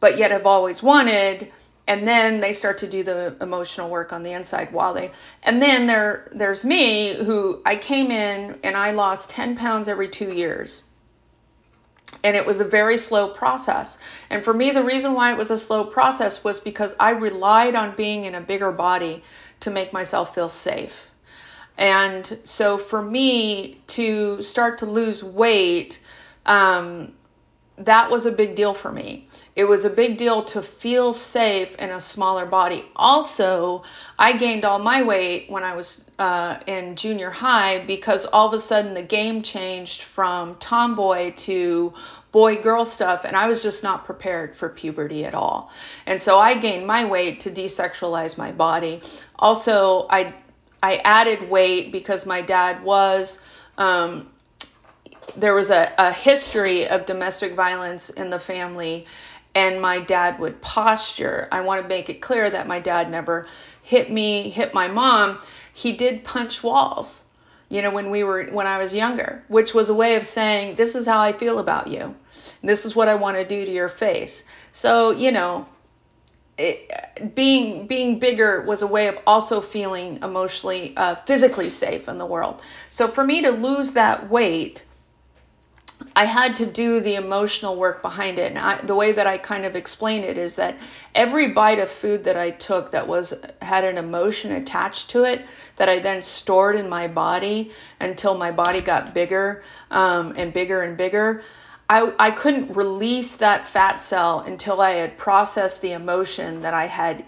but 0.00 0.18
yet 0.18 0.30
have 0.30 0.46
always 0.46 0.82
wanted. 0.82 1.50
And 1.88 2.06
then 2.06 2.38
they 2.38 2.52
start 2.52 2.78
to 2.78 2.86
do 2.86 3.02
the 3.02 3.34
emotional 3.40 3.90
work 3.90 4.12
on 4.12 4.22
the 4.22 4.32
inside 4.32 4.72
while 4.72 4.94
they, 4.94 5.10
and 5.42 5.60
then 5.60 5.86
there, 5.86 6.28
there's 6.32 6.64
me 6.64 7.14
who 7.14 7.62
I 7.64 7.74
came 7.76 8.10
in 8.12 8.60
and 8.62 8.76
I 8.76 8.92
lost 8.92 9.30
10 9.30 9.56
pounds 9.56 9.88
every 9.88 10.08
two 10.08 10.32
years 10.32 10.82
and 12.24 12.36
it 12.36 12.44
was 12.44 12.60
a 12.60 12.64
very 12.64 12.96
slow 12.96 13.28
process. 13.28 13.98
And 14.30 14.44
for 14.44 14.52
me, 14.52 14.70
the 14.70 14.82
reason 14.82 15.14
why 15.14 15.32
it 15.32 15.38
was 15.38 15.50
a 15.50 15.58
slow 15.58 15.84
process 15.84 16.42
was 16.42 16.58
because 16.58 16.94
I 16.98 17.10
relied 17.10 17.74
on 17.74 17.96
being 17.96 18.24
in 18.24 18.34
a 18.34 18.40
bigger 18.40 18.72
body 18.72 19.22
to 19.60 19.70
make 19.70 19.92
myself 19.92 20.34
feel 20.34 20.48
safe. 20.48 21.06
And 21.76 22.38
so 22.44 22.76
for 22.76 23.00
me 23.00 23.80
to 23.88 24.42
start 24.42 24.78
to 24.78 24.86
lose 24.86 25.22
weight, 25.22 26.00
um, 26.44 27.12
that 27.80 28.10
was 28.10 28.26
a 28.26 28.32
big 28.32 28.54
deal 28.54 28.74
for 28.74 28.90
me. 28.90 29.28
It 29.54 29.64
was 29.64 29.84
a 29.84 29.90
big 29.90 30.18
deal 30.18 30.44
to 30.44 30.62
feel 30.62 31.12
safe 31.12 31.74
in 31.76 31.90
a 31.90 32.00
smaller 32.00 32.46
body. 32.46 32.84
Also, 32.96 33.82
I 34.18 34.36
gained 34.36 34.64
all 34.64 34.78
my 34.78 35.02
weight 35.02 35.50
when 35.50 35.64
I 35.64 35.74
was 35.74 36.04
uh, 36.18 36.58
in 36.66 36.96
junior 36.96 37.30
high 37.30 37.84
because 37.84 38.26
all 38.26 38.48
of 38.48 38.54
a 38.54 38.58
sudden 38.58 38.94
the 38.94 39.02
game 39.02 39.42
changed 39.42 40.02
from 40.02 40.56
tomboy 40.56 41.32
to 41.38 41.92
boy 42.30 42.56
girl 42.56 42.84
stuff 42.84 43.24
and 43.24 43.36
I 43.36 43.48
was 43.48 43.62
just 43.62 43.82
not 43.82 44.04
prepared 44.04 44.54
for 44.54 44.68
puberty 44.68 45.24
at 45.24 45.34
all. 45.34 45.70
And 46.06 46.20
so 46.20 46.38
I 46.38 46.54
gained 46.54 46.86
my 46.86 47.04
weight 47.04 47.40
to 47.40 47.50
desexualize 47.50 48.36
my 48.36 48.52
body. 48.52 49.00
Also, 49.38 50.06
I 50.10 50.34
I 50.82 50.96
added 51.04 51.50
weight 51.50 51.90
because 51.90 52.26
my 52.26 52.42
dad 52.42 52.84
was 52.84 53.40
um, 53.78 54.28
there 55.36 55.54
was 55.54 55.70
a, 55.70 55.92
a 55.98 56.12
history 56.12 56.88
of 56.88 57.06
domestic 57.06 57.54
violence 57.54 58.10
in 58.10 58.30
the 58.30 58.38
family 58.38 59.06
and 59.54 59.80
my 59.80 59.98
dad 59.98 60.38
would 60.38 60.60
posture. 60.60 61.48
I 61.50 61.62
want 61.62 61.82
to 61.82 61.88
make 61.88 62.08
it 62.08 62.20
clear 62.20 62.48
that 62.48 62.68
my 62.68 62.80
dad 62.80 63.10
never 63.10 63.46
hit 63.82 64.10
me, 64.10 64.50
hit 64.50 64.74
my 64.74 64.88
mom. 64.88 65.40
He 65.72 65.92
did 65.92 66.24
punch 66.24 66.62
walls, 66.62 67.24
you 67.68 67.82
know, 67.82 67.90
when 67.90 68.10
we 68.10 68.22
were 68.22 68.44
when 68.46 68.66
I 68.66 68.78
was 68.78 68.94
younger, 68.94 69.42
which 69.48 69.74
was 69.74 69.88
a 69.88 69.94
way 69.94 70.14
of 70.16 70.26
saying 70.26 70.76
this 70.76 70.94
is 70.94 71.06
how 71.06 71.20
I 71.20 71.32
feel 71.32 71.58
about 71.58 71.88
you. 71.88 72.14
This 72.62 72.84
is 72.86 72.94
what 72.94 73.08
I 73.08 73.14
want 73.14 73.36
to 73.36 73.44
do 73.44 73.64
to 73.64 73.70
your 73.70 73.88
face. 73.88 74.42
So, 74.72 75.10
you 75.10 75.32
know, 75.32 75.66
it, 76.56 77.34
being 77.34 77.86
being 77.86 78.18
bigger 78.18 78.62
was 78.62 78.82
a 78.82 78.86
way 78.86 79.06
of 79.08 79.18
also 79.26 79.60
feeling 79.60 80.18
emotionally 80.22 80.94
uh, 80.96 81.14
physically 81.14 81.70
safe 81.70 82.08
in 82.08 82.18
the 82.18 82.26
world. 82.26 82.60
So 82.90 83.08
for 83.08 83.24
me 83.24 83.42
to 83.42 83.50
lose 83.50 83.92
that 83.92 84.28
weight 84.30 84.84
I 86.14 86.24
had 86.24 86.56
to 86.56 86.66
do 86.66 87.00
the 87.00 87.16
emotional 87.16 87.76
work 87.76 88.02
behind 88.02 88.38
it. 88.38 88.50
And 88.50 88.58
I, 88.58 88.80
the 88.80 88.94
way 88.94 89.12
that 89.12 89.26
I 89.26 89.38
kind 89.38 89.64
of 89.64 89.76
explain 89.76 90.24
it 90.24 90.38
is 90.38 90.54
that 90.54 90.76
every 91.14 91.48
bite 91.48 91.78
of 91.78 91.88
food 91.88 92.24
that 92.24 92.36
I 92.36 92.50
took 92.50 92.90
that 92.92 93.06
was 93.06 93.34
had 93.62 93.84
an 93.84 93.98
emotion 93.98 94.52
attached 94.52 95.10
to 95.10 95.24
it 95.24 95.44
that 95.76 95.88
I 95.88 95.98
then 95.98 96.22
stored 96.22 96.76
in 96.76 96.88
my 96.88 97.08
body 97.08 97.72
until 98.00 98.36
my 98.36 98.50
body 98.50 98.80
got 98.80 99.14
bigger 99.14 99.62
um, 99.90 100.34
and 100.36 100.52
bigger 100.52 100.82
and 100.82 100.96
bigger. 100.96 101.42
I, 101.88 102.12
I 102.18 102.30
couldn't 102.32 102.76
release 102.76 103.36
that 103.36 103.66
fat 103.66 104.02
cell 104.02 104.40
until 104.40 104.80
I 104.80 104.90
had 104.90 105.16
processed 105.16 105.80
the 105.80 105.92
emotion 105.92 106.62
that 106.62 106.74
I 106.74 106.86
had 106.86 107.24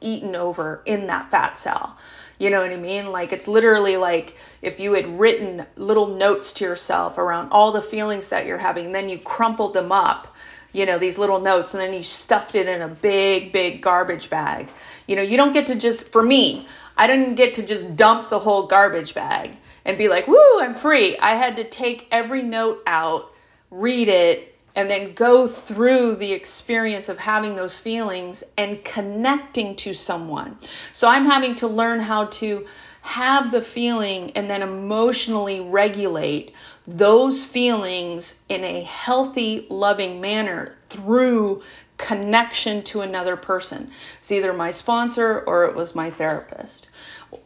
eaten 0.00 0.36
over 0.36 0.82
in 0.84 1.06
that 1.06 1.30
fat 1.30 1.56
cell. 1.56 1.96
You 2.42 2.50
know 2.50 2.60
what 2.60 2.72
I 2.72 2.76
mean? 2.76 3.12
Like 3.12 3.32
it's 3.32 3.46
literally 3.46 3.96
like 3.96 4.36
if 4.62 4.80
you 4.80 4.94
had 4.94 5.20
written 5.20 5.64
little 5.76 6.08
notes 6.08 6.52
to 6.54 6.64
yourself 6.64 7.16
around 7.16 7.50
all 7.50 7.70
the 7.70 7.80
feelings 7.80 8.30
that 8.30 8.46
you're 8.46 8.58
having, 8.58 8.90
then 8.90 9.08
you 9.08 9.16
crumpled 9.20 9.74
them 9.74 9.92
up, 9.92 10.26
you 10.72 10.84
know, 10.84 10.98
these 10.98 11.18
little 11.18 11.38
notes, 11.38 11.72
and 11.72 11.80
then 11.80 11.94
you 11.94 12.02
stuffed 12.02 12.56
it 12.56 12.66
in 12.66 12.82
a 12.82 12.88
big, 12.88 13.52
big 13.52 13.80
garbage 13.80 14.28
bag. 14.28 14.68
You 15.06 15.14
know, 15.14 15.22
you 15.22 15.36
don't 15.36 15.52
get 15.52 15.68
to 15.68 15.76
just, 15.76 16.08
for 16.08 16.20
me, 16.20 16.66
I 16.96 17.06
didn't 17.06 17.36
get 17.36 17.54
to 17.54 17.62
just 17.62 17.94
dump 17.94 18.28
the 18.28 18.40
whole 18.40 18.66
garbage 18.66 19.14
bag 19.14 19.56
and 19.84 19.96
be 19.96 20.08
like, 20.08 20.26
woo, 20.26 20.60
I'm 20.60 20.74
free. 20.74 21.16
I 21.18 21.36
had 21.36 21.58
to 21.58 21.64
take 21.64 22.08
every 22.10 22.42
note 22.42 22.82
out, 22.88 23.32
read 23.70 24.08
it, 24.08 24.51
and 24.74 24.88
then 24.88 25.12
go 25.14 25.46
through 25.46 26.16
the 26.16 26.32
experience 26.32 27.08
of 27.08 27.18
having 27.18 27.54
those 27.54 27.78
feelings 27.78 28.42
and 28.56 28.82
connecting 28.84 29.76
to 29.76 29.94
someone. 29.94 30.56
So 30.92 31.08
I'm 31.08 31.26
having 31.26 31.54
to 31.56 31.68
learn 31.68 32.00
how 32.00 32.26
to 32.26 32.66
have 33.02 33.50
the 33.50 33.60
feeling 33.60 34.30
and 34.36 34.48
then 34.48 34.62
emotionally 34.62 35.60
regulate 35.60 36.54
those 36.86 37.44
feelings 37.44 38.34
in 38.48 38.64
a 38.64 38.82
healthy, 38.82 39.66
loving 39.68 40.20
manner 40.20 40.76
through 40.88 41.62
connection 41.98 42.82
to 42.82 43.00
another 43.02 43.36
person. 43.36 43.90
It's 44.20 44.32
either 44.32 44.52
my 44.52 44.70
sponsor 44.70 45.40
or 45.46 45.64
it 45.66 45.74
was 45.74 45.94
my 45.94 46.10
therapist 46.10 46.88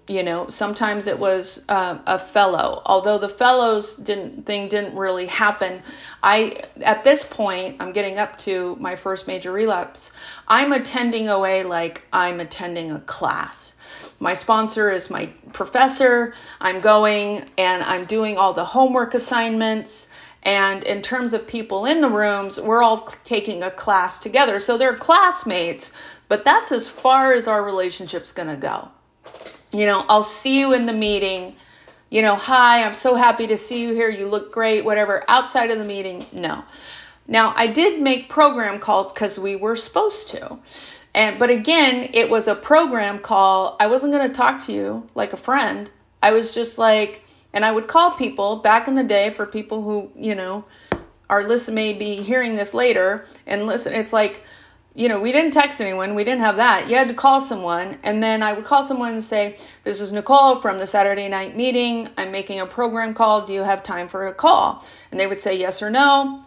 you 0.08 0.22
know 0.22 0.48
sometimes 0.48 1.06
it 1.06 1.18
was 1.18 1.62
uh, 1.68 1.98
a 2.06 2.18
fellow. 2.18 2.82
Although 2.84 3.18
the 3.18 3.28
fellows 3.28 3.94
didn't 3.94 4.46
thing 4.46 4.68
didn't 4.68 4.96
really 4.96 5.26
happen 5.26 5.82
i 6.22 6.62
at 6.80 7.04
this 7.04 7.24
point 7.24 7.76
i'm 7.80 7.92
getting 7.92 8.18
up 8.18 8.38
to 8.38 8.76
my 8.80 8.96
first 8.96 9.26
major 9.26 9.52
relapse 9.52 10.12
i'm 10.48 10.72
attending 10.72 11.28
oa 11.28 11.64
like 11.64 12.02
i'm 12.12 12.40
attending 12.40 12.92
a 12.92 13.00
class. 13.00 13.74
My 14.18 14.32
sponsor 14.32 14.90
is 14.90 15.10
my 15.10 15.26
professor. 15.52 16.34
I'm 16.60 16.80
going 16.80 17.44
and 17.58 17.82
i'm 17.82 18.06
doing 18.06 18.36
all 18.36 18.52
the 18.52 18.64
homework 18.64 19.14
assignments. 19.14 20.06
And 20.42 20.84
in 20.84 21.02
terms 21.02 21.32
of 21.32 21.46
people 21.46 21.86
in 21.86 22.00
the 22.00 22.08
rooms 22.08 22.60
we're 22.60 22.82
all 22.82 23.12
taking 23.24 23.64
a 23.64 23.70
class 23.70 24.20
together. 24.20 24.60
So 24.60 24.78
they're 24.78 24.96
classmates 24.96 25.92
but 26.28 26.44
that's 26.44 26.72
as 26.72 26.88
far 26.88 27.32
as 27.32 27.46
our 27.46 27.62
relationship's 27.64 28.32
going 28.32 28.48
to 28.48 28.56
go 28.56 28.88
you 29.72 29.86
know, 29.86 30.04
I'll 30.08 30.22
see 30.22 30.58
you 30.58 30.72
in 30.72 30.86
the 30.86 30.92
meeting. 30.92 31.56
You 32.10 32.22
know, 32.22 32.34
hi, 32.36 32.84
I'm 32.84 32.94
so 32.94 33.14
happy 33.14 33.46
to 33.48 33.56
see 33.56 33.82
you 33.82 33.94
here. 33.94 34.08
You 34.08 34.28
look 34.28 34.52
great, 34.52 34.84
whatever. 34.84 35.24
Outside 35.28 35.70
of 35.70 35.78
the 35.78 35.84
meeting, 35.84 36.24
no. 36.32 36.64
Now, 37.28 37.52
I 37.56 37.66
did 37.66 38.00
make 38.00 38.28
program 38.28 38.78
calls 38.78 39.12
because 39.12 39.38
we 39.38 39.56
were 39.56 39.76
supposed 39.76 40.28
to. 40.30 40.58
And 41.14 41.38
but 41.38 41.50
again, 41.50 42.10
it 42.12 42.28
was 42.30 42.46
a 42.46 42.54
program 42.54 43.18
call. 43.18 43.76
I 43.80 43.86
wasn't 43.86 44.12
going 44.12 44.28
to 44.28 44.34
talk 44.34 44.60
to 44.66 44.72
you 44.72 45.08
like 45.14 45.32
a 45.32 45.36
friend. 45.36 45.90
I 46.22 46.32
was 46.32 46.54
just 46.54 46.78
like 46.78 47.22
and 47.56 47.64
I 47.64 47.72
would 47.72 47.88
call 47.88 48.10
people 48.10 48.56
back 48.56 48.86
in 48.86 48.94
the 48.94 49.02
day 49.02 49.30
for 49.30 49.46
people 49.46 49.82
who, 49.82 50.10
you 50.14 50.34
know, 50.34 50.66
are 51.30 51.42
listen 51.42 51.74
may 51.74 51.94
be 51.94 52.16
hearing 52.16 52.54
this 52.54 52.74
later 52.74 53.24
and 53.46 53.66
listen, 53.66 53.94
it's 53.94 54.12
like 54.12 54.42
you 54.96 55.08
know, 55.08 55.20
we 55.20 55.30
didn't 55.30 55.50
text 55.50 55.82
anyone. 55.82 56.14
We 56.14 56.24
didn't 56.24 56.40
have 56.40 56.56
that. 56.56 56.88
You 56.88 56.96
had 56.96 57.08
to 57.08 57.14
call 57.14 57.42
someone. 57.42 57.98
And 58.02 58.22
then 58.22 58.42
I 58.42 58.54
would 58.54 58.64
call 58.64 58.82
someone 58.82 59.12
and 59.12 59.22
say, 59.22 59.58
This 59.84 60.00
is 60.00 60.10
Nicole 60.10 60.58
from 60.60 60.78
the 60.78 60.86
Saturday 60.86 61.28
night 61.28 61.54
meeting. 61.54 62.08
I'm 62.16 62.32
making 62.32 62.60
a 62.60 62.66
program 62.66 63.12
call. 63.12 63.44
Do 63.44 63.52
you 63.52 63.62
have 63.62 63.82
time 63.82 64.08
for 64.08 64.26
a 64.26 64.34
call? 64.34 64.82
And 65.10 65.20
they 65.20 65.26
would 65.26 65.42
say 65.42 65.58
yes 65.58 65.82
or 65.82 65.90
no. 65.90 66.42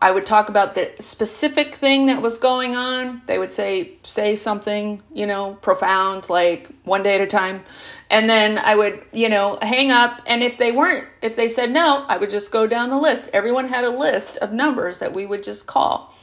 I 0.00 0.10
would 0.10 0.24
talk 0.26 0.48
about 0.48 0.74
the 0.74 0.90
specific 1.00 1.74
thing 1.74 2.06
that 2.06 2.20
was 2.20 2.38
going 2.38 2.76
on. 2.76 3.22
They 3.26 3.38
would 3.38 3.52
say, 3.52 3.92
say 4.04 4.36
something, 4.36 5.02
you 5.12 5.26
know, 5.26 5.54
profound, 5.60 6.28
like 6.28 6.68
one 6.84 7.02
day 7.02 7.16
at 7.16 7.20
a 7.20 7.26
time. 7.26 7.62
And 8.10 8.28
then 8.28 8.58
I 8.58 8.74
would, 8.74 9.02
you 9.12 9.28
know, 9.28 9.58
hang 9.60 9.90
up. 9.90 10.22
And 10.26 10.42
if 10.42 10.58
they 10.58 10.72
weren't, 10.72 11.06
if 11.22 11.36
they 11.36 11.48
said 11.48 11.72
no, 11.72 12.04
I 12.08 12.16
would 12.16 12.30
just 12.30 12.52
go 12.52 12.66
down 12.66 12.90
the 12.90 12.98
list. 12.98 13.30
Everyone 13.32 13.68
had 13.68 13.84
a 13.84 13.90
list 13.90 14.38
of 14.38 14.52
numbers 14.52 14.98
that 14.98 15.12
we 15.12 15.26
would 15.26 15.42
just 15.42 15.66
call. 15.66 16.14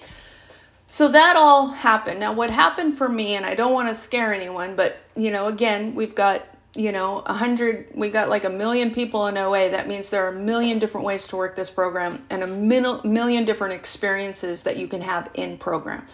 So 0.88 1.08
that 1.08 1.36
all 1.36 1.68
happened. 1.68 2.20
Now, 2.20 2.34
what 2.34 2.50
happened 2.50 2.98
for 2.98 3.08
me, 3.10 3.36
and 3.36 3.46
I 3.46 3.56
don't 3.56 3.74
want 3.74 3.88
to 3.88 3.96
scare 3.96 4.34
anyone, 4.34 4.76
but 4.76 4.98
you 5.16 5.32
know, 5.32 5.48
again, 5.48 5.96
we've 5.96 6.16
got 6.16 6.46
you 6.76 6.92
know 6.92 7.20
a 7.26 7.34
hundred, 7.34 7.88
we 7.94 8.10
got 8.10 8.30
like 8.30 8.44
a 8.44 8.50
million 8.50 8.92
people 8.92 9.28
in 9.28 9.38
OA. 9.38 9.70
That 9.70 9.88
means 9.88 10.10
there 10.10 10.26
are 10.26 10.36
a 10.36 10.40
million 10.40 10.80
different 10.80 11.06
ways 11.06 11.28
to 11.28 11.36
work 11.38 11.56
this 11.56 11.70
program 11.70 12.26
and 12.30 12.44
a 12.44 12.48
million 12.48 13.46
different 13.46 13.74
experiences 13.74 14.62
that 14.62 14.78
you 14.78 14.88
can 14.88 15.02
have 15.02 15.30
in 15.36 15.58
program. 15.58 16.06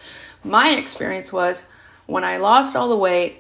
My 0.44 0.72
experience 0.72 1.34
was 1.34 1.64
when 2.06 2.24
I 2.24 2.38
lost 2.38 2.76
all 2.76 2.90
the 2.90 2.98
weight, 2.98 3.40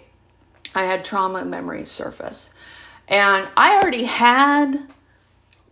I 0.76 0.86
had 0.86 1.04
trauma 1.04 1.46
memories 1.46 1.89
surface, 1.89 2.50
and 3.08 3.48
I 3.56 3.78
already 3.78 4.04
had 4.04 4.88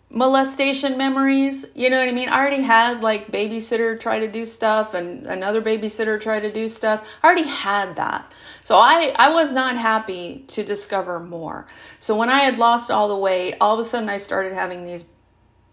molestation 0.10 0.98
memories. 0.98 1.65
You 1.76 1.89
know 1.89 2.00
what 2.00 2.08
I 2.08 2.12
mean? 2.12 2.30
I 2.30 2.39
already 2.39 2.62
had 2.62 3.02
like 3.02 3.32
babysitter 3.32 4.00
try 4.00 4.20
to 4.20 4.32
do 4.32 4.46
stuff 4.46 4.93
and 4.93 5.26
another 5.28 5.62
babysitter 5.62 6.20
try 6.20 6.39
to 6.39 6.52
do 6.52 6.70
stuff. 6.70 7.06
I 7.22 7.28
already 7.28 7.48
had 7.48 7.98
that. 7.98 8.32
So 8.63 8.78
I, 8.78 9.13
I 9.15 9.30
was 9.30 9.52
not 9.52 9.78
happy 9.78 10.46
to 10.50 10.63
discover 10.63 11.20
more. 11.20 11.67
So 12.00 12.15
when 12.15 12.30
I 12.30 12.39
had 12.39 12.58
lost 12.58 12.89
all 12.89 13.08
the 13.08 13.17
weight, 13.17 13.56
all 13.60 13.74
of 13.74 13.80
a 13.80 13.84
sudden 13.84 14.10
I 14.10 14.17
started 14.17 14.54
having 14.54 14.86
these 14.86 15.04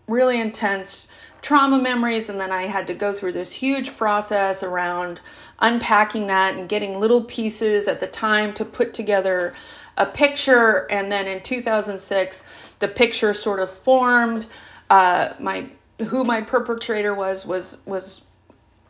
really 0.09 0.41
intense 0.41 1.09
trauma 1.41 1.79
memories 1.79 2.29
and 2.29 2.41
then 2.41 2.51
I 2.51 2.63
had 2.63 2.87
to 2.87 2.95
go 2.95 3.13
through 3.13 3.33
this 3.33 3.53
huge 3.53 3.97
process 3.97 4.63
around 4.63 5.21
unpacking 5.61 6.27
that 6.27 6.55
and 6.55 6.69
getting 6.69 6.99
little 6.99 7.23
pieces 7.23 7.87
at 7.87 8.01
the 8.01 8.07
time 8.07 8.55
to 8.55 8.65
put 8.65 8.95
together 8.95 9.55
a 9.97 10.07
picture 10.07 10.91
and 10.91 11.13
then 11.13 11.27
in 11.27 11.43
2006 11.43 12.43
the 12.85 12.89
picture 12.89 13.33
sort 13.33 13.61
of 13.61 13.71
formed 13.71 14.47
uh, 14.91 15.31
my 15.41 15.67
who 16.09 16.23
my 16.23 16.43
perpetrator 16.43 17.15
was 17.15 17.47
was 17.47 17.79
was 17.87 18.21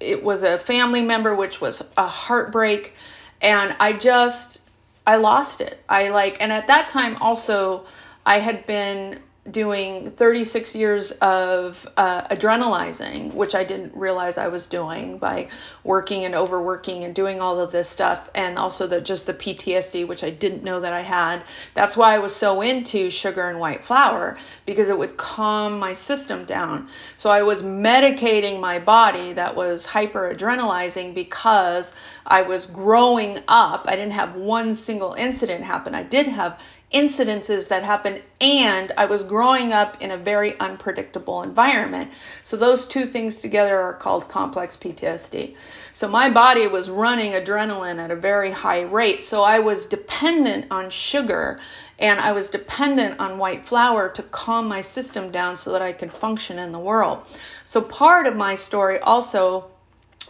it 0.01 0.25
was 0.25 0.43
a 0.43 0.59
family 0.59 1.01
member 1.01 1.37
which 1.37 1.61
was 1.61 1.81
a 1.97 2.09
heartbreak. 2.09 2.95
And 3.41 3.77
I 3.79 3.93
just 3.93 4.61
I 5.07 5.15
lost 5.17 5.61
it. 5.61 5.79
I 5.89 6.09
like 6.09 6.43
and 6.43 6.53
at 6.53 6.67
that 6.67 6.89
time 6.89 7.17
also 7.21 7.87
I 8.27 8.41
had 8.41 8.67
been 8.67 9.21
doing 9.51 10.11
36 10.13 10.75
years 10.75 11.13
of 11.13 11.87
uh, 11.99 12.23
adrenalizing, 12.29 13.35
which 13.35 13.55
I 13.55 13.63
didn't 13.63 13.95
realize 13.95 14.39
I 14.39 14.49
was 14.49 14.67
doing 14.67 15.19
by 15.19 15.49
working 15.83 16.25
and 16.25 16.35
overworking 16.35 17.05
and 17.05 17.15
doing 17.15 17.43
all 17.43 17.61
of 17.61 17.71
this 17.71 17.89
stuff, 17.89 18.31
and 18.35 18.59
also 18.59 18.87
the 18.87 19.03
just 19.03 19.27
the 19.27 19.35
PTSD, 19.35 20.09
which 20.09 20.25
I 20.25 20.31
didn't 20.31 20.65
know 20.65 20.81
that 20.81 20.95
I 20.95 21.01
had. 21.01 21.45
That's 21.75 21.95
why 21.95 22.15
I 22.15 22.19
was 22.19 22.35
so 22.35 22.63
into 22.63 23.11
sugar 23.11 23.51
and 23.51 23.61
white 23.61 23.85
flour 23.85 24.39
because 24.65 24.89
it 24.89 24.97
would 24.97 25.19
calm 25.19 25.79
my 25.79 25.93
system 25.93 26.47
down. 26.47 26.89
So 27.19 27.29
I 27.29 27.43
was 27.43 27.61
medicating 27.61 28.61
my 28.61 28.79
body 28.79 29.35
that 29.35 29.55
was 29.55 29.85
hyper 29.85 30.35
adrenalizing 30.35 31.15
because 31.15 31.93
I 32.27 32.43
was 32.43 32.65
growing 32.65 33.41
up. 33.49 33.85
I 33.87 33.97
didn't 33.97 34.13
have 34.13 34.37
one 34.37 34.75
single 34.75 35.13
incident 35.13 35.65
happen. 35.65 35.95
I 35.95 36.03
did 36.03 36.27
have 36.29 36.59
incidences 36.95 37.67
that 37.69 37.83
happened 37.83 38.23
and 38.41 38.93
I 38.97 39.07
was 39.07 39.25
growing 39.25 39.73
up 39.73 40.01
in 40.01 40.13
a 40.13 40.17
very 40.17 40.59
unpredictable 40.61 41.43
environment. 41.43 42.11
So 42.45 42.57
those 42.57 42.87
two 42.87 43.07
things 43.07 43.39
together 43.39 43.79
are 43.79 43.95
called 43.95 44.29
complex 44.29 44.77
PTSD. 44.77 45.57
So 45.93 46.09
my 46.09 46.31
body 46.31 46.69
was 46.69 46.89
running 46.89 47.33
adrenaline 47.33 47.99
at 47.99 48.13
a 48.13 48.17
very 48.17 48.51
high 48.51 48.83
rate. 48.83 49.23
So 49.25 49.43
I 49.43 49.59
was 49.59 49.87
dependent 49.87 50.67
on 50.71 50.89
sugar 50.89 51.61
and 51.99 52.21
I 52.21 52.33
was 52.33 52.49
dependent 52.49 53.19
on 53.19 53.39
white 53.39 53.67
flour 53.67 54.09
to 54.11 54.23
calm 54.23 54.69
my 54.69 54.81
system 54.81 55.33
down 55.33 55.57
so 55.57 55.73
that 55.73 55.83
I 55.83 55.93
could 55.93 56.13
function 56.13 56.59
in 56.59 56.71
the 56.71 56.79
world. 56.79 57.23
So 57.65 57.81
part 57.81 58.27
of 58.27 58.37
my 58.37 58.55
story 58.55 59.01
also 59.01 59.67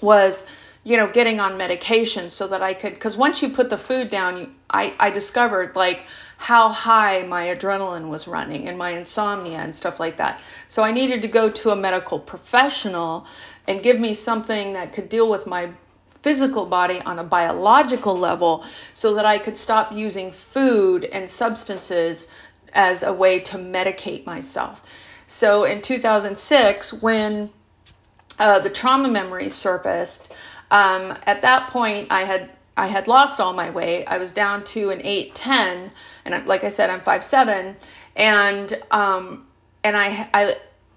was 0.01 0.47
you 0.85 0.97
know 0.97 1.09
getting 1.09 1.41
on 1.41 1.57
medication 1.57 2.31
so 2.31 2.47
that 2.49 2.63
I 2.63 2.75
could 2.75 2.95
because 2.95 3.17
once 3.17 3.43
you 3.43 3.49
put 3.49 3.71
the 3.71 3.79
food 3.79 4.11
down 4.11 4.37
you 4.37 4.51
I 4.71 4.95
I 5.01 5.11
discovered 5.11 5.75
like 5.77 6.05
how 6.45 6.69
high 6.69 7.23
my 7.23 7.47
adrenaline 7.47 8.11
was 8.11 8.29
running 8.29 8.69
and 8.69 8.77
my 8.77 8.91
insomnia 8.91 9.57
and 9.57 9.75
stuff 9.75 9.99
like 9.99 10.19
that. 10.19 10.43
So 10.69 10.83
I 10.83 10.93
needed 10.93 11.23
to 11.23 11.29
go 11.29 11.49
to 11.49 11.71
a 11.71 11.77
medical 11.77 12.19
professional 12.19 13.27
and 13.67 13.83
give 13.83 13.99
me 13.99 14.13
something 14.13 14.75
that 14.75 14.93
could 14.93 15.09
deal 15.09 15.31
with 15.31 15.47
my 15.47 15.71
physical 16.21 16.67
body 16.67 17.01
on 17.01 17.19
a 17.19 17.25
biological 17.25 18.19
level 18.19 18.63
so 18.93 19.15
that 19.15 19.25
I 19.25 19.39
could 19.39 19.57
stop 19.57 19.91
using 19.91 20.31
food 20.31 21.05
and 21.05 21.31
substances 21.31 22.29
as 22.75 23.03
a 23.03 23.13
way 23.15 23.41
to 23.41 23.57
medicate 23.57 24.27
myself. 24.27 24.83
So 25.27 25.65
in 25.65 25.81
2006, 25.81 26.93
when 26.93 27.49
uh, 28.39 28.61
the 28.61 28.69
trauma 28.69 29.09
memory 29.09 29.49
surfaced, 29.49 30.31
um, 30.71 31.17
at 31.25 31.41
that 31.41 31.71
point 31.71 32.09
I 32.11 32.25
had 32.25 32.51
I 32.77 32.87
had 32.87 33.07
lost 33.09 33.41
all 33.41 33.53
my 33.53 33.71
weight. 33.71 34.05
I 34.07 34.19
was 34.19 34.33
down 34.33 34.65
to 34.65 34.91
an 34.91 35.01
8'10 35.01 35.91
and 36.25 36.47
like 36.47 36.65
I 36.65 36.69
said 36.69 36.91
I'm 36.91 37.01
5'7 37.01 37.77
and 38.17 38.83
um 38.91 39.47
and 39.83 39.97
I 39.97 40.29
I 40.35 40.57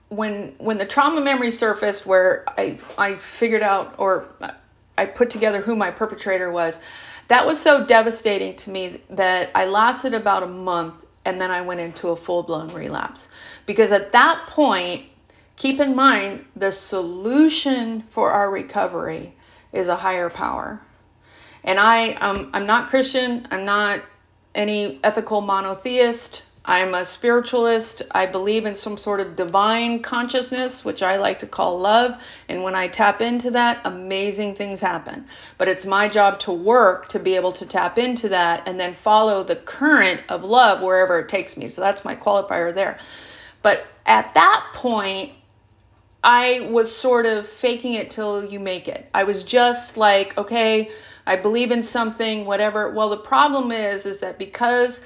when 0.09 0.55
when 0.57 0.77
the 0.77 0.85
trauma 0.85 1.21
memory 1.21 1.51
surfaced 1.51 2.05
where 2.05 2.45
I 2.57 2.77
I 2.97 3.15
figured 3.15 3.63
out 3.63 3.95
or 3.97 4.27
I 4.97 5.05
put 5.05 5.29
together 5.29 5.61
who 5.61 5.75
my 5.75 5.91
perpetrator 5.91 6.51
was, 6.51 6.79
that 7.27 7.45
was 7.45 7.59
so 7.59 7.85
devastating 7.85 8.55
to 8.57 8.69
me 8.71 9.01
that 9.11 9.51
I 9.53 9.65
lasted 9.65 10.13
about 10.13 10.43
a 10.43 10.47
month 10.47 10.95
and 11.25 11.39
then 11.39 11.51
I 11.51 11.61
went 11.61 11.81
into 11.81 12.09
a 12.09 12.15
full-blown 12.15 12.73
relapse. 12.73 13.27
Because 13.65 13.91
at 13.91 14.13
that 14.13 14.47
point, 14.47 15.05
keep 15.57 15.79
in 15.79 15.93
mind 15.93 16.45
the 16.55 16.71
solution 16.71 18.03
for 18.09 18.31
our 18.31 18.49
recovery 18.49 19.35
is 19.73 19.89
a 19.89 19.95
higher 19.95 20.29
power. 20.29 20.81
And 21.67 21.79
I, 21.79 22.13
um, 22.13 22.49
I'm 22.53 22.65
not 22.65 22.89
Christian. 22.89 23.45
I'm 23.51 23.65
not 23.65 24.01
any 24.55 24.99
ethical 25.03 25.41
monotheist. 25.41 26.43
I'm 26.63 26.95
a 26.95 27.03
spiritualist. 27.03 28.03
I 28.11 28.25
believe 28.25 28.65
in 28.65 28.73
some 28.73 28.97
sort 28.97 29.19
of 29.19 29.35
divine 29.35 30.01
consciousness, 30.01 30.85
which 30.85 31.03
I 31.03 31.17
like 31.17 31.39
to 31.39 31.47
call 31.47 31.77
love. 31.77 32.21
And 32.47 32.63
when 32.63 32.73
I 32.73 32.87
tap 32.87 33.21
into 33.21 33.51
that, 33.51 33.81
amazing 33.83 34.55
things 34.55 34.79
happen. 34.79 35.27
But 35.57 35.67
it's 35.67 35.85
my 35.85 36.07
job 36.07 36.39
to 36.39 36.53
work 36.53 37.09
to 37.09 37.19
be 37.19 37.35
able 37.35 37.51
to 37.53 37.65
tap 37.65 37.97
into 37.97 38.29
that 38.29 38.65
and 38.65 38.79
then 38.79 38.93
follow 38.93 39.43
the 39.43 39.57
current 39.57 40.21
of 40.29 40.45
love 40.45 40.81
wherever 40.81 41.19
it 41.19 41.27
takes 41.27 41.57
me. 41.57 41.67
So 41.67 41.81
that's 41.81 42.05
my 42.05 42.15
qualifier 42.15 42.73
there. 42.73 42.97
But 43.61 43.85
at 44.05 44.33
that 44.35 44.67
point, 44.73 45.33
I 46.23 46.69
was 46.71 46.93
sort 46.95 47.25
of 47.25 47.45
faking 47.45 47.93
it 47.93 48.09
till 48.09 48.45
you 48.45 48.59
make 48.59 48.87
it. 48.87 49.09
I 49.13 49.25
was 49.25 49.43
just 49.43 49.97
like, 49.97 50.37
okay, 50.37 50.91
I 51.27 51.35
believe 51.35 51.71
in 51.71 51.83
something, 51.83 52.45
whatever. 52.45 52.91
Well, 52.91 53.09
the 53.09 53.17
problem 53.17 53.71
is, 53.71 54.05
is 54.05 54.19
that 54.19 54.39
because 54.39 54.99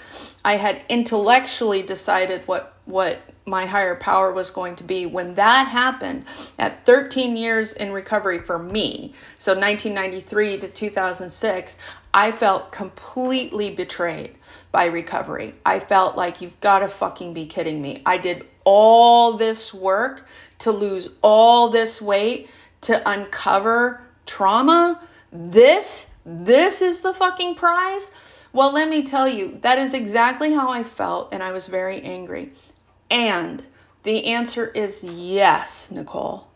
I 0.45 0.55
had 0.55 0.83
intellectually 0.89 1.81
decided 1.81 2.47
what 2.47 2.77
what 2.85 3.21
my 3.45 3.65
higher 3.65 3.95
power 3.95 4.31
was 4.31 4.49
going 4.51 4.75
to 4.75 4.83
be 4.83 5.05
when 5.05 5.35
that 5.35 5.67
happened 5.67 6.25
at 6.59 6.85
13 6.85 7.37
years 7.37 7.73
in 7.73 7.91
recovery 7.91 8.39
for 8.39 8.57
me 8.57 9.13
so 9.37 9.53
1993 9.53 10.57
to 10.59 10.67
2006 10.67 11.77
i 12.13 12.31
felt 12.31 12.71
completely 12.71 13.69
betrayed 13.69 14.35
by 14.71 14.85
recovery. 14.85 15.53
I 15.65 15.79
felt 15.79 16.15
like 16.15 16.41
you've 16.41 16.59
got 16.61 16.79
to 16.79 16.87
fucking 16.87 17.33
be 17.33 17.45
kidding 17.45 17.81
me. 17.81 18.01
I 18.05 18.17
did 18.17 18.47
all 18.63 19.33
this 19.37 19.73
work 19.73 20.25
to 20.59 20.71
lose 20.71 21.09
all 21.21 21.69
this 21.69 22.01
weight 22.01 22.49
to 22.81 23.09
uncover 23.09 24.01
trauma. 24.25 25.01
This 25.31 26.07
this 26.25 26.81
is 26.81 27.01
the 27.01 27.13
fucking 27.13 27.55
prize? 27.55 28.11
Well, 28.53 28.73
let 28.73 28.89
me 28.89 29.03
tell 29.03 29.27
you, 29.27 29.57
that 29.61 29.77
is 29.77 29.93
exactly 29.93 30.53
how 30.53 30.69
I 30.69 30.83
felt, 30.83 31.33
and 31.33 31.41
I 31.41 31.51
was 31.51 31.67
very 31.67 32.01
angry. 32.01 32.51
And 33.09 33.63
the 34.03 34.25
answer 34.25 34.67
is 34.67 35.03
yes, 35.03 35.89
Nicole. 35.91 36.47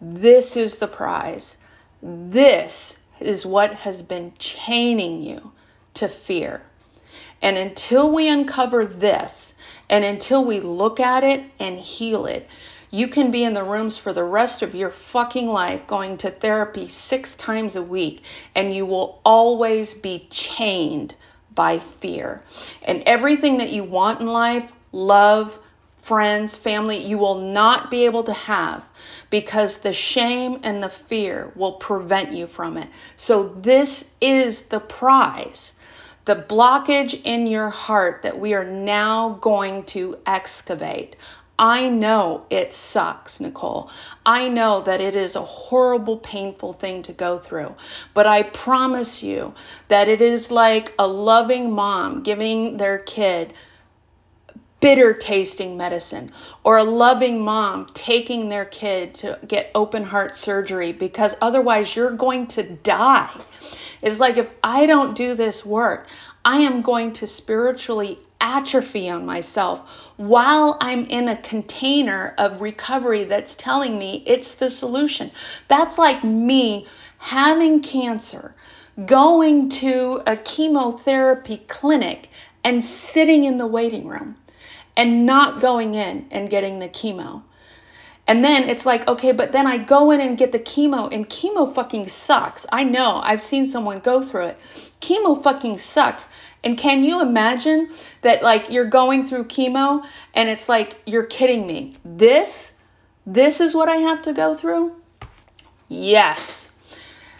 This 0.00 0.56
is 0.56 0.76
the 0.76 0.88
prize. 0.88 1.56
This 2.02 2.96
is 3.20 3.46
what 3.46 3.74
has 3.74 4.02
been 4.02 4.32
chaining 4.38 5.22
you 5.22 5.52
to 5.94 6.08
fear. 6.08 6.62
And 7.40 7.56
until 7.56 8.10
we 8.10 8.28
uncover 8.28 8.84
this, 8.84 9.54
and 9.88 10.04
until 10.04 10.44
we 10.44 10.60
look 10.60 11.00
at 11.00 11.24
it 11.24 11.44
and 11.58 11.78
heal 11.78 12.26
it, 12.26 12.48
you 12.92 13.08
can 13.08 13.30
be 13.30 13.42
in 13.42 13.54
the 13.54 13.64
rooms 13.64 13.96
for 13.96 14.12
the 14.12 14.22
rest 14.22 14.60
of 14.60 14.74
your 14.74 14.90
fucking 14.90 15.48
life 15.48 15.86
going 15.86 16.18
to 16.18 16.30
therapy 16.30 16.86
six 16.86 17.34
times 17.36 17.74
a 17.74 17.82
week, 17.82 18.22
and 18.54 18.72
you 18.72 18.84
will 18.84 19.20
always 19.24 19.94
be 19.94 20.26
chained 20.30 21.14
by 21.54 21.78
fear. 21.78 22.42
And 22.82 23.02
everything 23.04 23.58
that 23.58 23.72
you 23.72 23.82
want 23.82 24.20
in 24.20 24.26
life, 24.26 24.70
love, 24.92 25.58
friends, 26.02 26.58
family, 26.58 26.98
you 26.98 27.16
will 27.16 27.40
not 27.40 27.90
be 27.90 28.04
able 28.04 28.24
to 28.24 28.32
have 28.34 28.84
because 29.30 29.78
the 29.78 29.94
shame 29.94 30.60
and 30.62 30.82
the 30.82 30.90
fear 30.90 31.50
will 31.56 31.72
prevent 31.72 32.32
you 32.32 32.46
from 32.46 32.76
it. 32.76 32.88
So, 33.16 33.48
this 33.62 34.04
is 34.20 34.60
the 34.62 34.80
prize 34.80 35.72
the 36.24 36.36
blockage 36.36 37.20
in 37.24 37.48
your 37.48 37.68
heart 37.68 38.22
that 38.22 38.38
we 38.38 38.54
are 38.54 38.64
now 38.64 39.30
going 39.40 39.82
to 39.82 40.16
excavate. 40.24 41.16
I 41.58 41.88
know 41.88 42.44
it 42.50 42.72
sucks, 42.72 43.38
Nicole. 43.38 43.90
I 44.24 44.48
know 44.48 44.80
that 44.80 45.00
it 45.00 45.14
is 45.14 45.36
a 45.36 45.42
horrible, 45.42 46.16
painful 46.16 46.72
thing 46.72 47.02
to 47.04 47.12
go 47.12 47.38
through. 47.38 47.74
But 48.14 48.26
I 48.26 48.42
promise 48.42 49.22
you 49.22 49.54
that 49.88 50.08
it 50.08 50.20
is 50.20 50.50
like 50.50 50.94
a 50.98 51.06
loving 51.06 51.70
mom 51.70 52.22
giving 52.22 52.78
their 52.78 52.98
kid 52.98 53.54
bitter 54.80 55.14
tasting 55.14 55.76
medicine 55.76 56.32
or 56.64 56.76
a 56.76 56.82
loving 56.82 57.40
mom 57.40 57.86
taking 57.94 58.48
their 58.48 58.64
kid 58.64 59.14
to 59.14 59.38
get 59.46 59.70
open 59.76 60.02
heart 60.02 60.34
surgery 60.34 60.92
because 60.92 61.36
otherwise 61.40 61.94
you're 61.94 62.10
going 62.10 62.46
to 62.48 62.64
die. 62.64 63.30
It's 64.02 64.18
like 64.18 64.38
if 64.38 64.50
I 64.64 64.86
don't 64.86 65.14
do 65.14 65.34
this 65.34 65.64
work, 65.64 66.08
I 66.44 66.58
am 66.58 66.82
going 66.82 67.12
to 67.14 67.28
spiritually 67.28 68.18
atrophy 68.42 69.08
on 69.08 69.24
myself 69.24 69.88
while 70.16 70.76
I'm 70.80 71.06
in 71.06 71.28
a 71.28 71.36
container 71.36 72.34
of 72.36 72.60
recovery 72.60 73.24
that's 73.24 73.54
telling 73.54 73.98
me 73.98 74.22
it's 74.26 74.56
the 74.56 74.68
solution. 74.68 75.30
That's 75.68 75.96
like 75.96 76.22
me 76.22 76.86
having 77.18 77.80
cancer, 77.80 78.54
going 79.06 79.70
to 79.70 80.20
a 80.26 80.36
chemotherapy 80.36 81.58
clinic 81.68 82.28
and 82.64 82.84
sitting 82.84 83.44
in 83.44 83.56
the 83.56 83.66
waiting 83.66 84.06
room 84.06 84.36
and 84.96 85.24
not 85.24 85.60
going 85.60 85.94
in 85.94 86.26
and 86.30 86.50
getting 86.50 86.78
the 86.78 86.88
chemo. 86.88 87.42
And 88.26 88.44
then 88.44 88.68
it's 88.68 88.86
like, 88.86 89.08
okay, 89.08 89.32
but 89.32 89.52
then 89.52 89.66
I 89.66 89.78
go 89.78 90.10
in 90.12 90.20
and 90.20 90.38
get 90.38 90.52
the 90.52 90.58
chemo, 90.58 91.12
and 91.12 91.28
chemo 91.28 91.74
fucking 91.74 92.08
sucks. 92.08 92.64
I 92.70 92.84
know, 92.84 93.16
I've 93.16 93.40
seen 93.40 93.66
someone 93.66 93.98
go 93.98 94.22
through 94.22 94.46
it. 94.46 94.58
Chemo 95.00 95.42
fucking 95.42 95.78
sucks. 95.78 96.28
And 96.64 96.78
can 96.78 97.02
you 97.02 97.20
imagine 97.20 97.90
that, 98.20 98.42
like, 98.42 98.70
you're 98.70 98.84
going 98.84 99.26
through 99.26 99.44
chemo 99.44 100.04
and 100.34 100.48
it's 100.48 100.68
like, 100.68 100.96
you're 101.06 101.26
kidding 101.26 101.66
me? 101.66 101.94
This, 102.04 102.70
this 103.26 103.60
is 103.60 103.74
what 103.74 103.88
I 103.88 103.96
have 103.96 104.22
to 104.22 104.32
go 104.32 104.54
through? 104.54 104.94
Yes. 105.88 106.70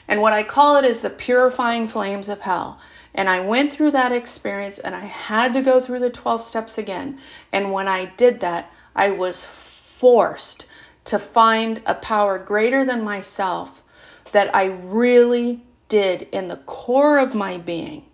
And 0.09 0.21
what 0.21 0.33
I 0.33 0.43
call 0.43 0.77
it 0.77 0.85
is 0.85 1.01
the 1.01 1.11
purifying 1.11 1.89
flames 1.89 2.29
of 2.29 2.41
hell. 2.41 2.81
And 3.15 3.29
I 3.29 3.41
went 3.41 3.73
through 3.73 3.93
that 3.93 4.13
experience 4.13 4.79
and 4.79 4.95
I 4.95 5.05
had 5.05 5.53
to 5.55 5.63
go 5.63 5.81
through 5.81 6.01
the 6.01 6.11
12 6.11 6.43
steps 6.43 6.79
again. 6.79 7.19
And 7.53 7.73
when 7.73 7.87
I 7.87 8.07
did 8.07 8.41
that, 8.41 8.73
I 8.97 9.11
was 9.11 9.45
forced 9.45 10.67
to 11.05 11.19
find 11.19 11.83
a 11.87 11.95
power 11.95 12.39
greater 12.39 12.85
than 12.85 13.05
myself 13.05 13.83
that 14.33 14.55
I 14.55 14.65
really 14.65 15.63
did 15.89 16.23
in 16.33 16.49
the 16.49 16.57
core 16.57 17.19
of 17.19 17.35
my 17.35 17.59
being. 17.59 18.05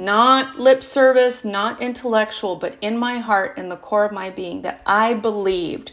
Not 0.00 0.60
lip 0.60 0.84
service, 0.84 1.44
not 1.44 1.82
intellectual, 1.82 2.54
but 2.54 2.76
in 2.80 2.96
my 2.96 3.18
heart, 3.18 3.58
in 3.58 3.68
the 3.68 3.76
core 3.76 4.04
of 4.04 4.12
my 4.12 4.30
being, 4.30 4.62
that 4.62 4.80
I 4.86 5.14
believed 5.14 5.90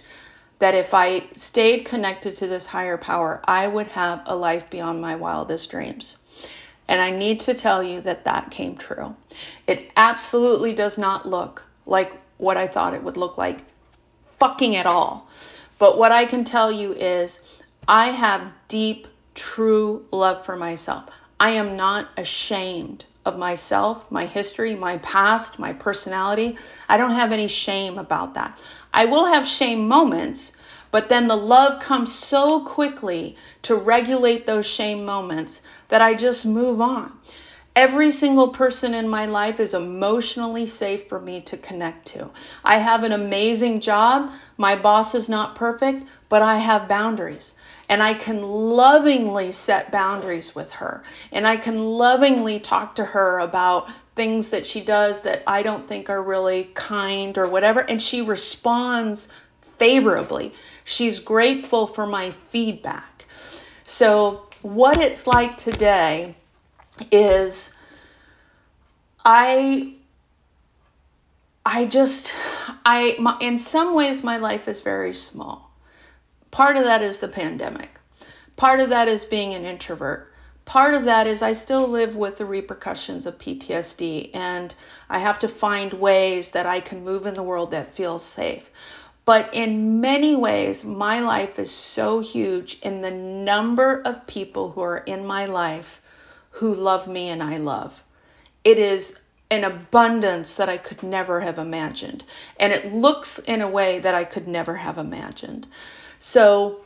that 0.59 0.75
if 0.75 0.93
I 0.93 1.23
stayed 1.35 1.85
connected 1.85 2.37
to 2.37 2.47
this 2.47 2.67
higher 2.67 2.97
power, 2.97 3.41
I 3.45 3.67
would 3.67 3.87
have 3.87 4.21
a 4.27 4.35
life 4.35 4.69
beyond 4.69 5.01
my 5.01 5.15
wildest 5.15 5.71
dreams. 5.71 6.17
And 6.87 7.01
I 7.01 7.09
need 7.09 7.39
to 7.41 7.55
tell 7.55 7.81
you 7.81 7.99
that 8.01 8.25
that 8.25 8.51
came 8.51 8.77
true. 8.77 9.15
It 9.65 9.91
absolutely 9.97 10.73
does 10.73 10.99
not 10.99 11.27
look 11.27 11.67
like 11.87 12.13
what 12.37 12.57
I 12.57 12.67
thought 12.67 12.93
it 12.93 13.03
would 13.03 13.17
look 13.17 13.39
like, 13.39 13.63
fucking 14.39 14.75
at 14.75 14.85
all. 14.85 15.27
But 15.79 15.97
what 15.97 16.11
I 16.11 16.25
can 16.25 16.43
tell 16.43 16.71
you 16.71 16.93
is 16.93 17.39
I 17.87 18.11
have 18.11 18.51
deep, 18.67 19.07
true 19.33 20.05
love 20.11 20.45
for 20.45 20.55
myself. 20.55 21.09
I 21.39 21.53
am 21.53 21.75
not 21.75 22.09
ashamed 22.17 23.05
of 23.25 23.37
myself, 23.37 24.09
my 24.11 24.25
history, 24.25 24.75
my 24.75 24.97
past, 24.97 25.57
my 25.57 25.73
personality. 25.73 26.57
I 26.87 26.97
don't 26.97 27.11
have 27.11 27.31
any 27.31 27.47
shame 27.47 27.97
about 27.97 28.35
that. 28.35 28.59
I 28.93 29.05
will 29.05 29.25
have 29.25 29.47
shame 29.47 29.87
moments, 29.87 30.51
but 30.91 31.09
then 31.09 31.27
the 31.27 31.35
love 31.35 31.81
comes 31.81 32.13
so 32.13 32.63
quickly 32.63 33.35
to 33.63 33.75
regulate 33.75 34.45
those 34.45 34.65
shame 34.65 35.03
moments 35.05 35.61
that 35.89 36.01
I 36.01 36.13
just 36.13 36.45
move 36.45 36.79
on. 36.79 37.11
Every 37.75 38.11
single 38.11 38.47
person 38.49 38.93
in 38.93 39.09
my 39.09 39.25
life 39.25 39.59
is 39.59 39.73
emotionally 39.73 40.65
safe 40.65 41.09
for 41.09 41.19
me 41.19 41.41
to 41.41 41.57
connect 41.57 42.07
to. 42.07 42.29
I 42.63 42.77
have 42.77 43.03
an 43.03 43.11
amazing 43.11 43.81
job. 43.81 44.31
My 44.57 44.77
boss 44.77 45.13
is 45.13 45.27
not 45.27 45.55
perfect, 45.55 46.07
but 46.35 46.41
I 46.41 46.57
have 46.57 46.89
boundaries. 46.89 47.55
And 47.87 48.03
I 48.03 48.13
can 48.13 48.41
lovingly 48.41 49.53
set 49.53 49.89
boundaries 49.89 50.53
with 50.53 50.69
her. 50.73 51.01
And 51.31 51.47
I 51.47 51.55
can 51.55 51.77
lovingly 51.77 52.59
talk 52.59 52.95
to 52.95 53.05
her 53.05 53.39
about 53.39 53.87
things 54.15 54.49
that 54.49 54.65
she 54.65 54.81
does 54.81 55.21
that 55.21 55.43
I 55.47 55.63
don't 55.63 55.87
think 55.87 56.09
are 56.09 56.21
really 56.21 56.65
kind 56.73 57.37
or 57.37 57.47
whatever. 57.47 57.79
And 57.79 58.01
she 58.01 58.21
responds 58.21 59.29
favorably. 59.77 60.53
She's 60.83 61.19
grateful 61.19 61.87
for 61.87 62.05
my 62.05 62.31
feedback. 62.31 63.23
So, 63.85 64.49
what 64.61 64.99
it's 64.99 65.25
like 65.25 65.55
today 65.55 66.35
is 67.13 67.71
I 69.23 69.95
I 71.65 71.85
just 71.85 72.33
I 72.85 73.15
my, 73.19 73.37
in 73.39 73.57
some 73.57 73.93
ways 73.95 74.21
my 74.21 74.35
life 74.35 74.67
is 74.67 74.81
very 74.81 75.13
small. 75.13 75.64
Part 76.55 76.77
of 76.77 76.85
that 76.85 77.01
is 77.01 77.17
the 77.17 77.27
pandemic. 77.27 77.99
Part 78.55 78.79
of 78.79 78.87
that 78.91 79.09
is 79.09 79.25
being 79.25 79.53
an 79.53 79.65
introvert. 79.65 80.31
Part 80.63 80.93
of 80.93 81.03
that 81.03 81.27
is 81.27 81.41
I 81.41 81.51
still 81.51 81.85
live 81.85 82.15
with 82.15 82.37
the 82.37 82.45
repercussions 82.45 83.25
of 83.25 83.37
PTSD 83.37 84.29
and 84.33 84.73
I 85.09 85.19
have 85.19 85.37
to 85.39 85.49
find 85.49 85.91
ways 85.91 86.51
that 86.51 86.65
I 86.65 86.79
can 86.79 87.03
move 87.03 87.25
in 87.25 87.33
the 87.33 87.43
world 87.43 87.71
that 87.71 87.93
feels 87.93 88.23
safe. 88.23 88.69
But 89.25 89.53
in 89.53 89.99
many 89.99 90.33
ways, 90.33 90.85
my 90.85 91.19
life 91.19 91.59
is 91.59 91.71
so 91.71 92.21
huge 92.21 92.79
in 92.81 93.01
the 93.01 93.11
number 93.11 94.01
of 94.05 94.25
people 94.25 94.71
who 94.71 94.79
are 94.79 94.99
in 94.99 95.27
my 95.27 95.47
life 95.47 96.01
who 96.51 96.73
love 96.73 97.05
me 97.05 97.27
and 97.27 97.43
I 97.43 97.57
love. 97.57 98.01
It 98.63 98.79
is 98.79 99.19
an 99.51 99.65
abundance 99.65 100.55
that 100.55 100.69
I 100.69 100.77
could 100.77 101.03
never 101.03 101.41
have 101.41 101.59
imagined. 101.59 102.23
And 102.57 102.71
it 102.71 102.93
looks 102.93 103.39
in 103.39 103.59
a 103.59 103.67
way 103.69 103.99
that 103.99 104.15
I 104.15 104.23
could 104.23 104.47
never 104.47 104.75
have 104.75 104.97
imagined. 104.97 105.67
So, 106.27 106.77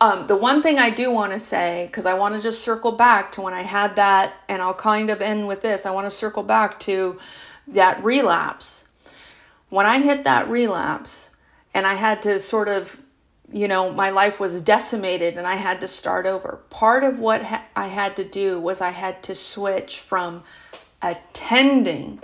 um, 0.00 0.26
the 0.26 0.36
one 0.36 0.62
thing 0.62 0.78
I 0.78 0.90
do 0.90 1.10
want 1.10 1.32
to 1.32 1.40
say, 1.40 1.86
because 1.86 2.04
I 2.04 2.14
want 2.14 2.34
to 2.34 2.42
just 2.42 2.60
circle 2.60 2.92
back 2.92 3.32
to 3.32 3.40
when 3.40 3.54
I 3.54 3.62
had 3.62 3.96
that, 3.96 4.34
and 4.48 4.60
I'll 4.60 4.74
kind 4.74 5.08
of 5.08 5.22
end 5.22 5.48
with 5.48 5.62
this, 5.62 5.86
I 5.86 5.92
want 5.92 6.04
to 6.04 6.10
circle 6.10 6.42
back 6.42 6.78
to 6.80 7.18
that 7.68 8.04
relapse 8.04 8.84
when 9.72 9.86
I 9.86 10.00
hit 10.00 10.24
that 10.24 10.50
relapse 10.50 11.30
and 11.72 11.86
I 11.86 11.94
had 11.94 12.20
to 12.22 12.38
sort 12.38 12.68
of, 12.68 12.94
you 13.50 13.66
know, 13.68 13.90
my 13.90 14.10
life 14.10 14.38
was 14.38 14.60
decimated 14.60 15.38
and 15.38 15.46
I 15.46 15.54
had 15.54 15.80
to 15.80 15.88
start 15.88 16.26
over, 16.26 16.60
part 16.68 17.04
of 17.04 17.18
what 17.18 17.42
ha- 17.42 17.64
I 17.74 17.88
had 17.88 18.16
to 18.16 18.24
do 18.24 18.60
was 18.60 18.82
I 18.82 18.90
had 18.90 19.22
to 19.22 19.34
switch 19.34 20.00
from 20.00 20.42
attending 21.00 22.20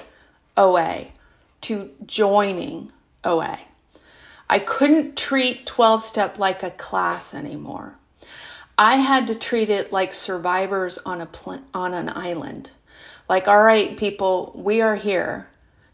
OA 0.59 1.07
to 1.62 1.90
joining 2.05 2.92
OA. 3.24 3.59
I 4.50 4.58
couldn't 4.58 5.16
treat 5.16 5.66
12 5.66 6.02
step 6.02 6.38
like 6.38 6.62
a 6.62 6.70
class 6.70 7.34
anymore. 7.34 7.94
I 8.78 8.96
had 8.96 9.26
to 9.26 9.34
treat 9.34 9.70
it 9.70 9.92
like 9.92 10.14
survivors 10.14 10.98
on 11.04 11.20
a 11.20 11.26
pl- 11.26 11.62
on 11.74 11.94
an 11.94 12.08
island. 12.08 12.70
Like, 13.28 13.48
all 13.48 13.62
right, 13.62 13.96
people, 13.96 14.52
we 14.54 14.80
are 14.80 14.96
here 14.96 15.48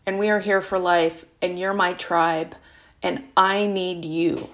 and 0.07 0.19
we 0.19 0.29
are 0.29 0.39
here 0.39 0.61
for 0.61 0.79
life, 0.79 1.25
and 1.41 1.59
you're 1.59 1.73
my 1.73 1.95
tribe, 1.95 2.55
and 3.03 3.25
I 3.37 3.67
need 3.67 4.05
you. 4.05 4.49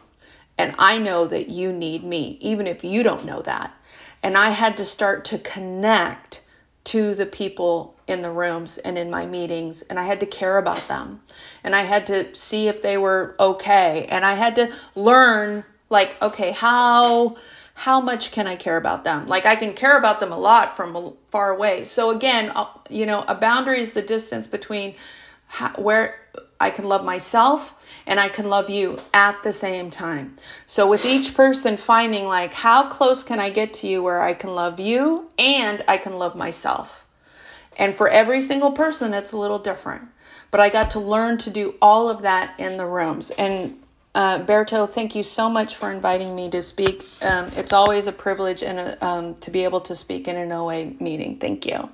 And 0.57 0.75
I 0.79 0.99
know 0.99 1.27
that 1.27 1.49
you 1.49 1.73
need 1.73 2.05
me, 2.05 2.39
even 2.41 2.67
if 2.67 2.85
you 2.85 3.03
don't 3.03 3.25
know 3.25 3.43
that. 3.43 3.75
And 4.23 4.37
I 4.37 4.51
had 4.51 4.77
to 4.77 4.85
start 4.85 5.25
to 5.27 5.39
connect 5.39 6.43
to 6.85 7.15
the 7.15 7.27
people 7.27 7.95
in 8.07 8.21
the 8.23 8.31
rooms 8.31 8.79
and 8.79 8.97
in 8.97 9.11
my 9.11 9.27
meetings, 9.27 9.83
and 9.83 9.99
I 9.99 10.05
had 10.05 10.21
to 10.21 10.27
care 10.27 10.59
about 10.59 10.89
them. 10.89 11.21
And 11.63 11.77
I 11.77 11.83
had 11.83 12.07
to 12.07 12.35
see 12.35 12.69
if 12.69 12.83
they 12.83 12.97
were 12.97 13.37
okay. 13.39 14.07
And 14.09 14.25
I 14.25 14.35
had 14.35 14.57
to 14.57 14.73
learn, 14.95 15.65
like, 15.91 16.21
okay, 16.23 16.51
how 16.53 17.37
how 17.75 17.99
much 17.99 18.31
can 18.31 18.47
I 18.47 18.57
care 18.57 18.77
about 18.77 19.05
them? 19.05 19.27
Like 19.27 19.47
I 19.47 19.57
can 19.57 19.73
care 19.73 19.97
about 19.97 20.21
them 20.21 20.33
a 20.33 20.39
lot 20.39 20.77
from 20.77 21.15
far 21.31 21.51
away. 21.51 21.87
So 21.87 22.11
again, 22.11 22.53
uh, 22.55 22.67
you 22.91 23.07
know, 23.07 23.25
a 23.27 23.35
boundary 23.35 23.81
is 23.81 23.93
the 23.93 24.03
distance 24.03 24.47
between 24.47 24.97
how, 25.47 25.73
where 25.81 26.21
I 26.61 26.71
can 26.71 26.85
love 26.85 27.05
myself 27.05 27.75
and 28.07 28.21
I 28.21 28.29
can 28.29 28.49
love 28.49 28.71
you 28.71 28.99
at 29.15 29.43
the 29.43 29.53
same 29.53 29.91
time. 29.91 30.37
So 30.67 30.89
with 30.89 31.05
each 31.05 31.35
person 31.35 31.77
finding 31.77 32.27
like 32.27 32.55
how 32.55 32.89
close 32.89 33.23
can 33.23 33.41
I 33.41 33.51
get 33.51 33.75
to 33.75 33.89
you 33.89 34.03
where 34.03 34.23
I 34.23 34.35
can 34.35 34.55
love 34.55 34.79
you 34.79 35.29
and 35.39 35.83
I 35.89 35.97
can 35.97 36.15
love 36.15 36.37
myself. 36.37 37.05
And 37.77 37.97
for 37.97 38.09
every 38.09 38.43
single 38.43 38.73
person 38.73 39.15
it's 39.15 39.33
a 39.33 39.39
little 39.39 39.59
different. 39.59 40.03
But 40.51 40.61
I 40.61 40.69
got 40.69 40.93
to 40.93 41.01
learn 41.01 41.39
to 41.39 41.51
do 41.51 41.75
all 41.81 42.09
of 42.11 42.23
that 42.23 42.59
in 42.59 42.77
the 42.77 42.87
rooms. 42.87 43.31
And 43.31 43.81
uh, 44.15 44.45
Berto, 44.45 44.91
thank 44.91 45.15
you 45.15 45.23
so 45.23 45.49
much 45.49 45.77
for 45.77 45.93
inviting 45.93 46.35
me 46.35 46.51
to 46.51 46.63
speak. 46.63 47.09
Um, 47.23 47.53
it's 47.57 47.73
always 47.73 48.09
a 48.09 48.13
privilege 48.13 48.63
and 48.65 48.79
a, 48.79 49.07
um, 49.07 49.37
to 49.37 49.51
be 49.53 49.65
able 49.65 49.83
to 49.83 49.95
speak 49.95 50.27
in 50.27 50.37
an 50.37 50.51
OA 50.51 50.87
meeting. 50.99 51.39
Thank 51.39 51.67
you. 51.67 51.91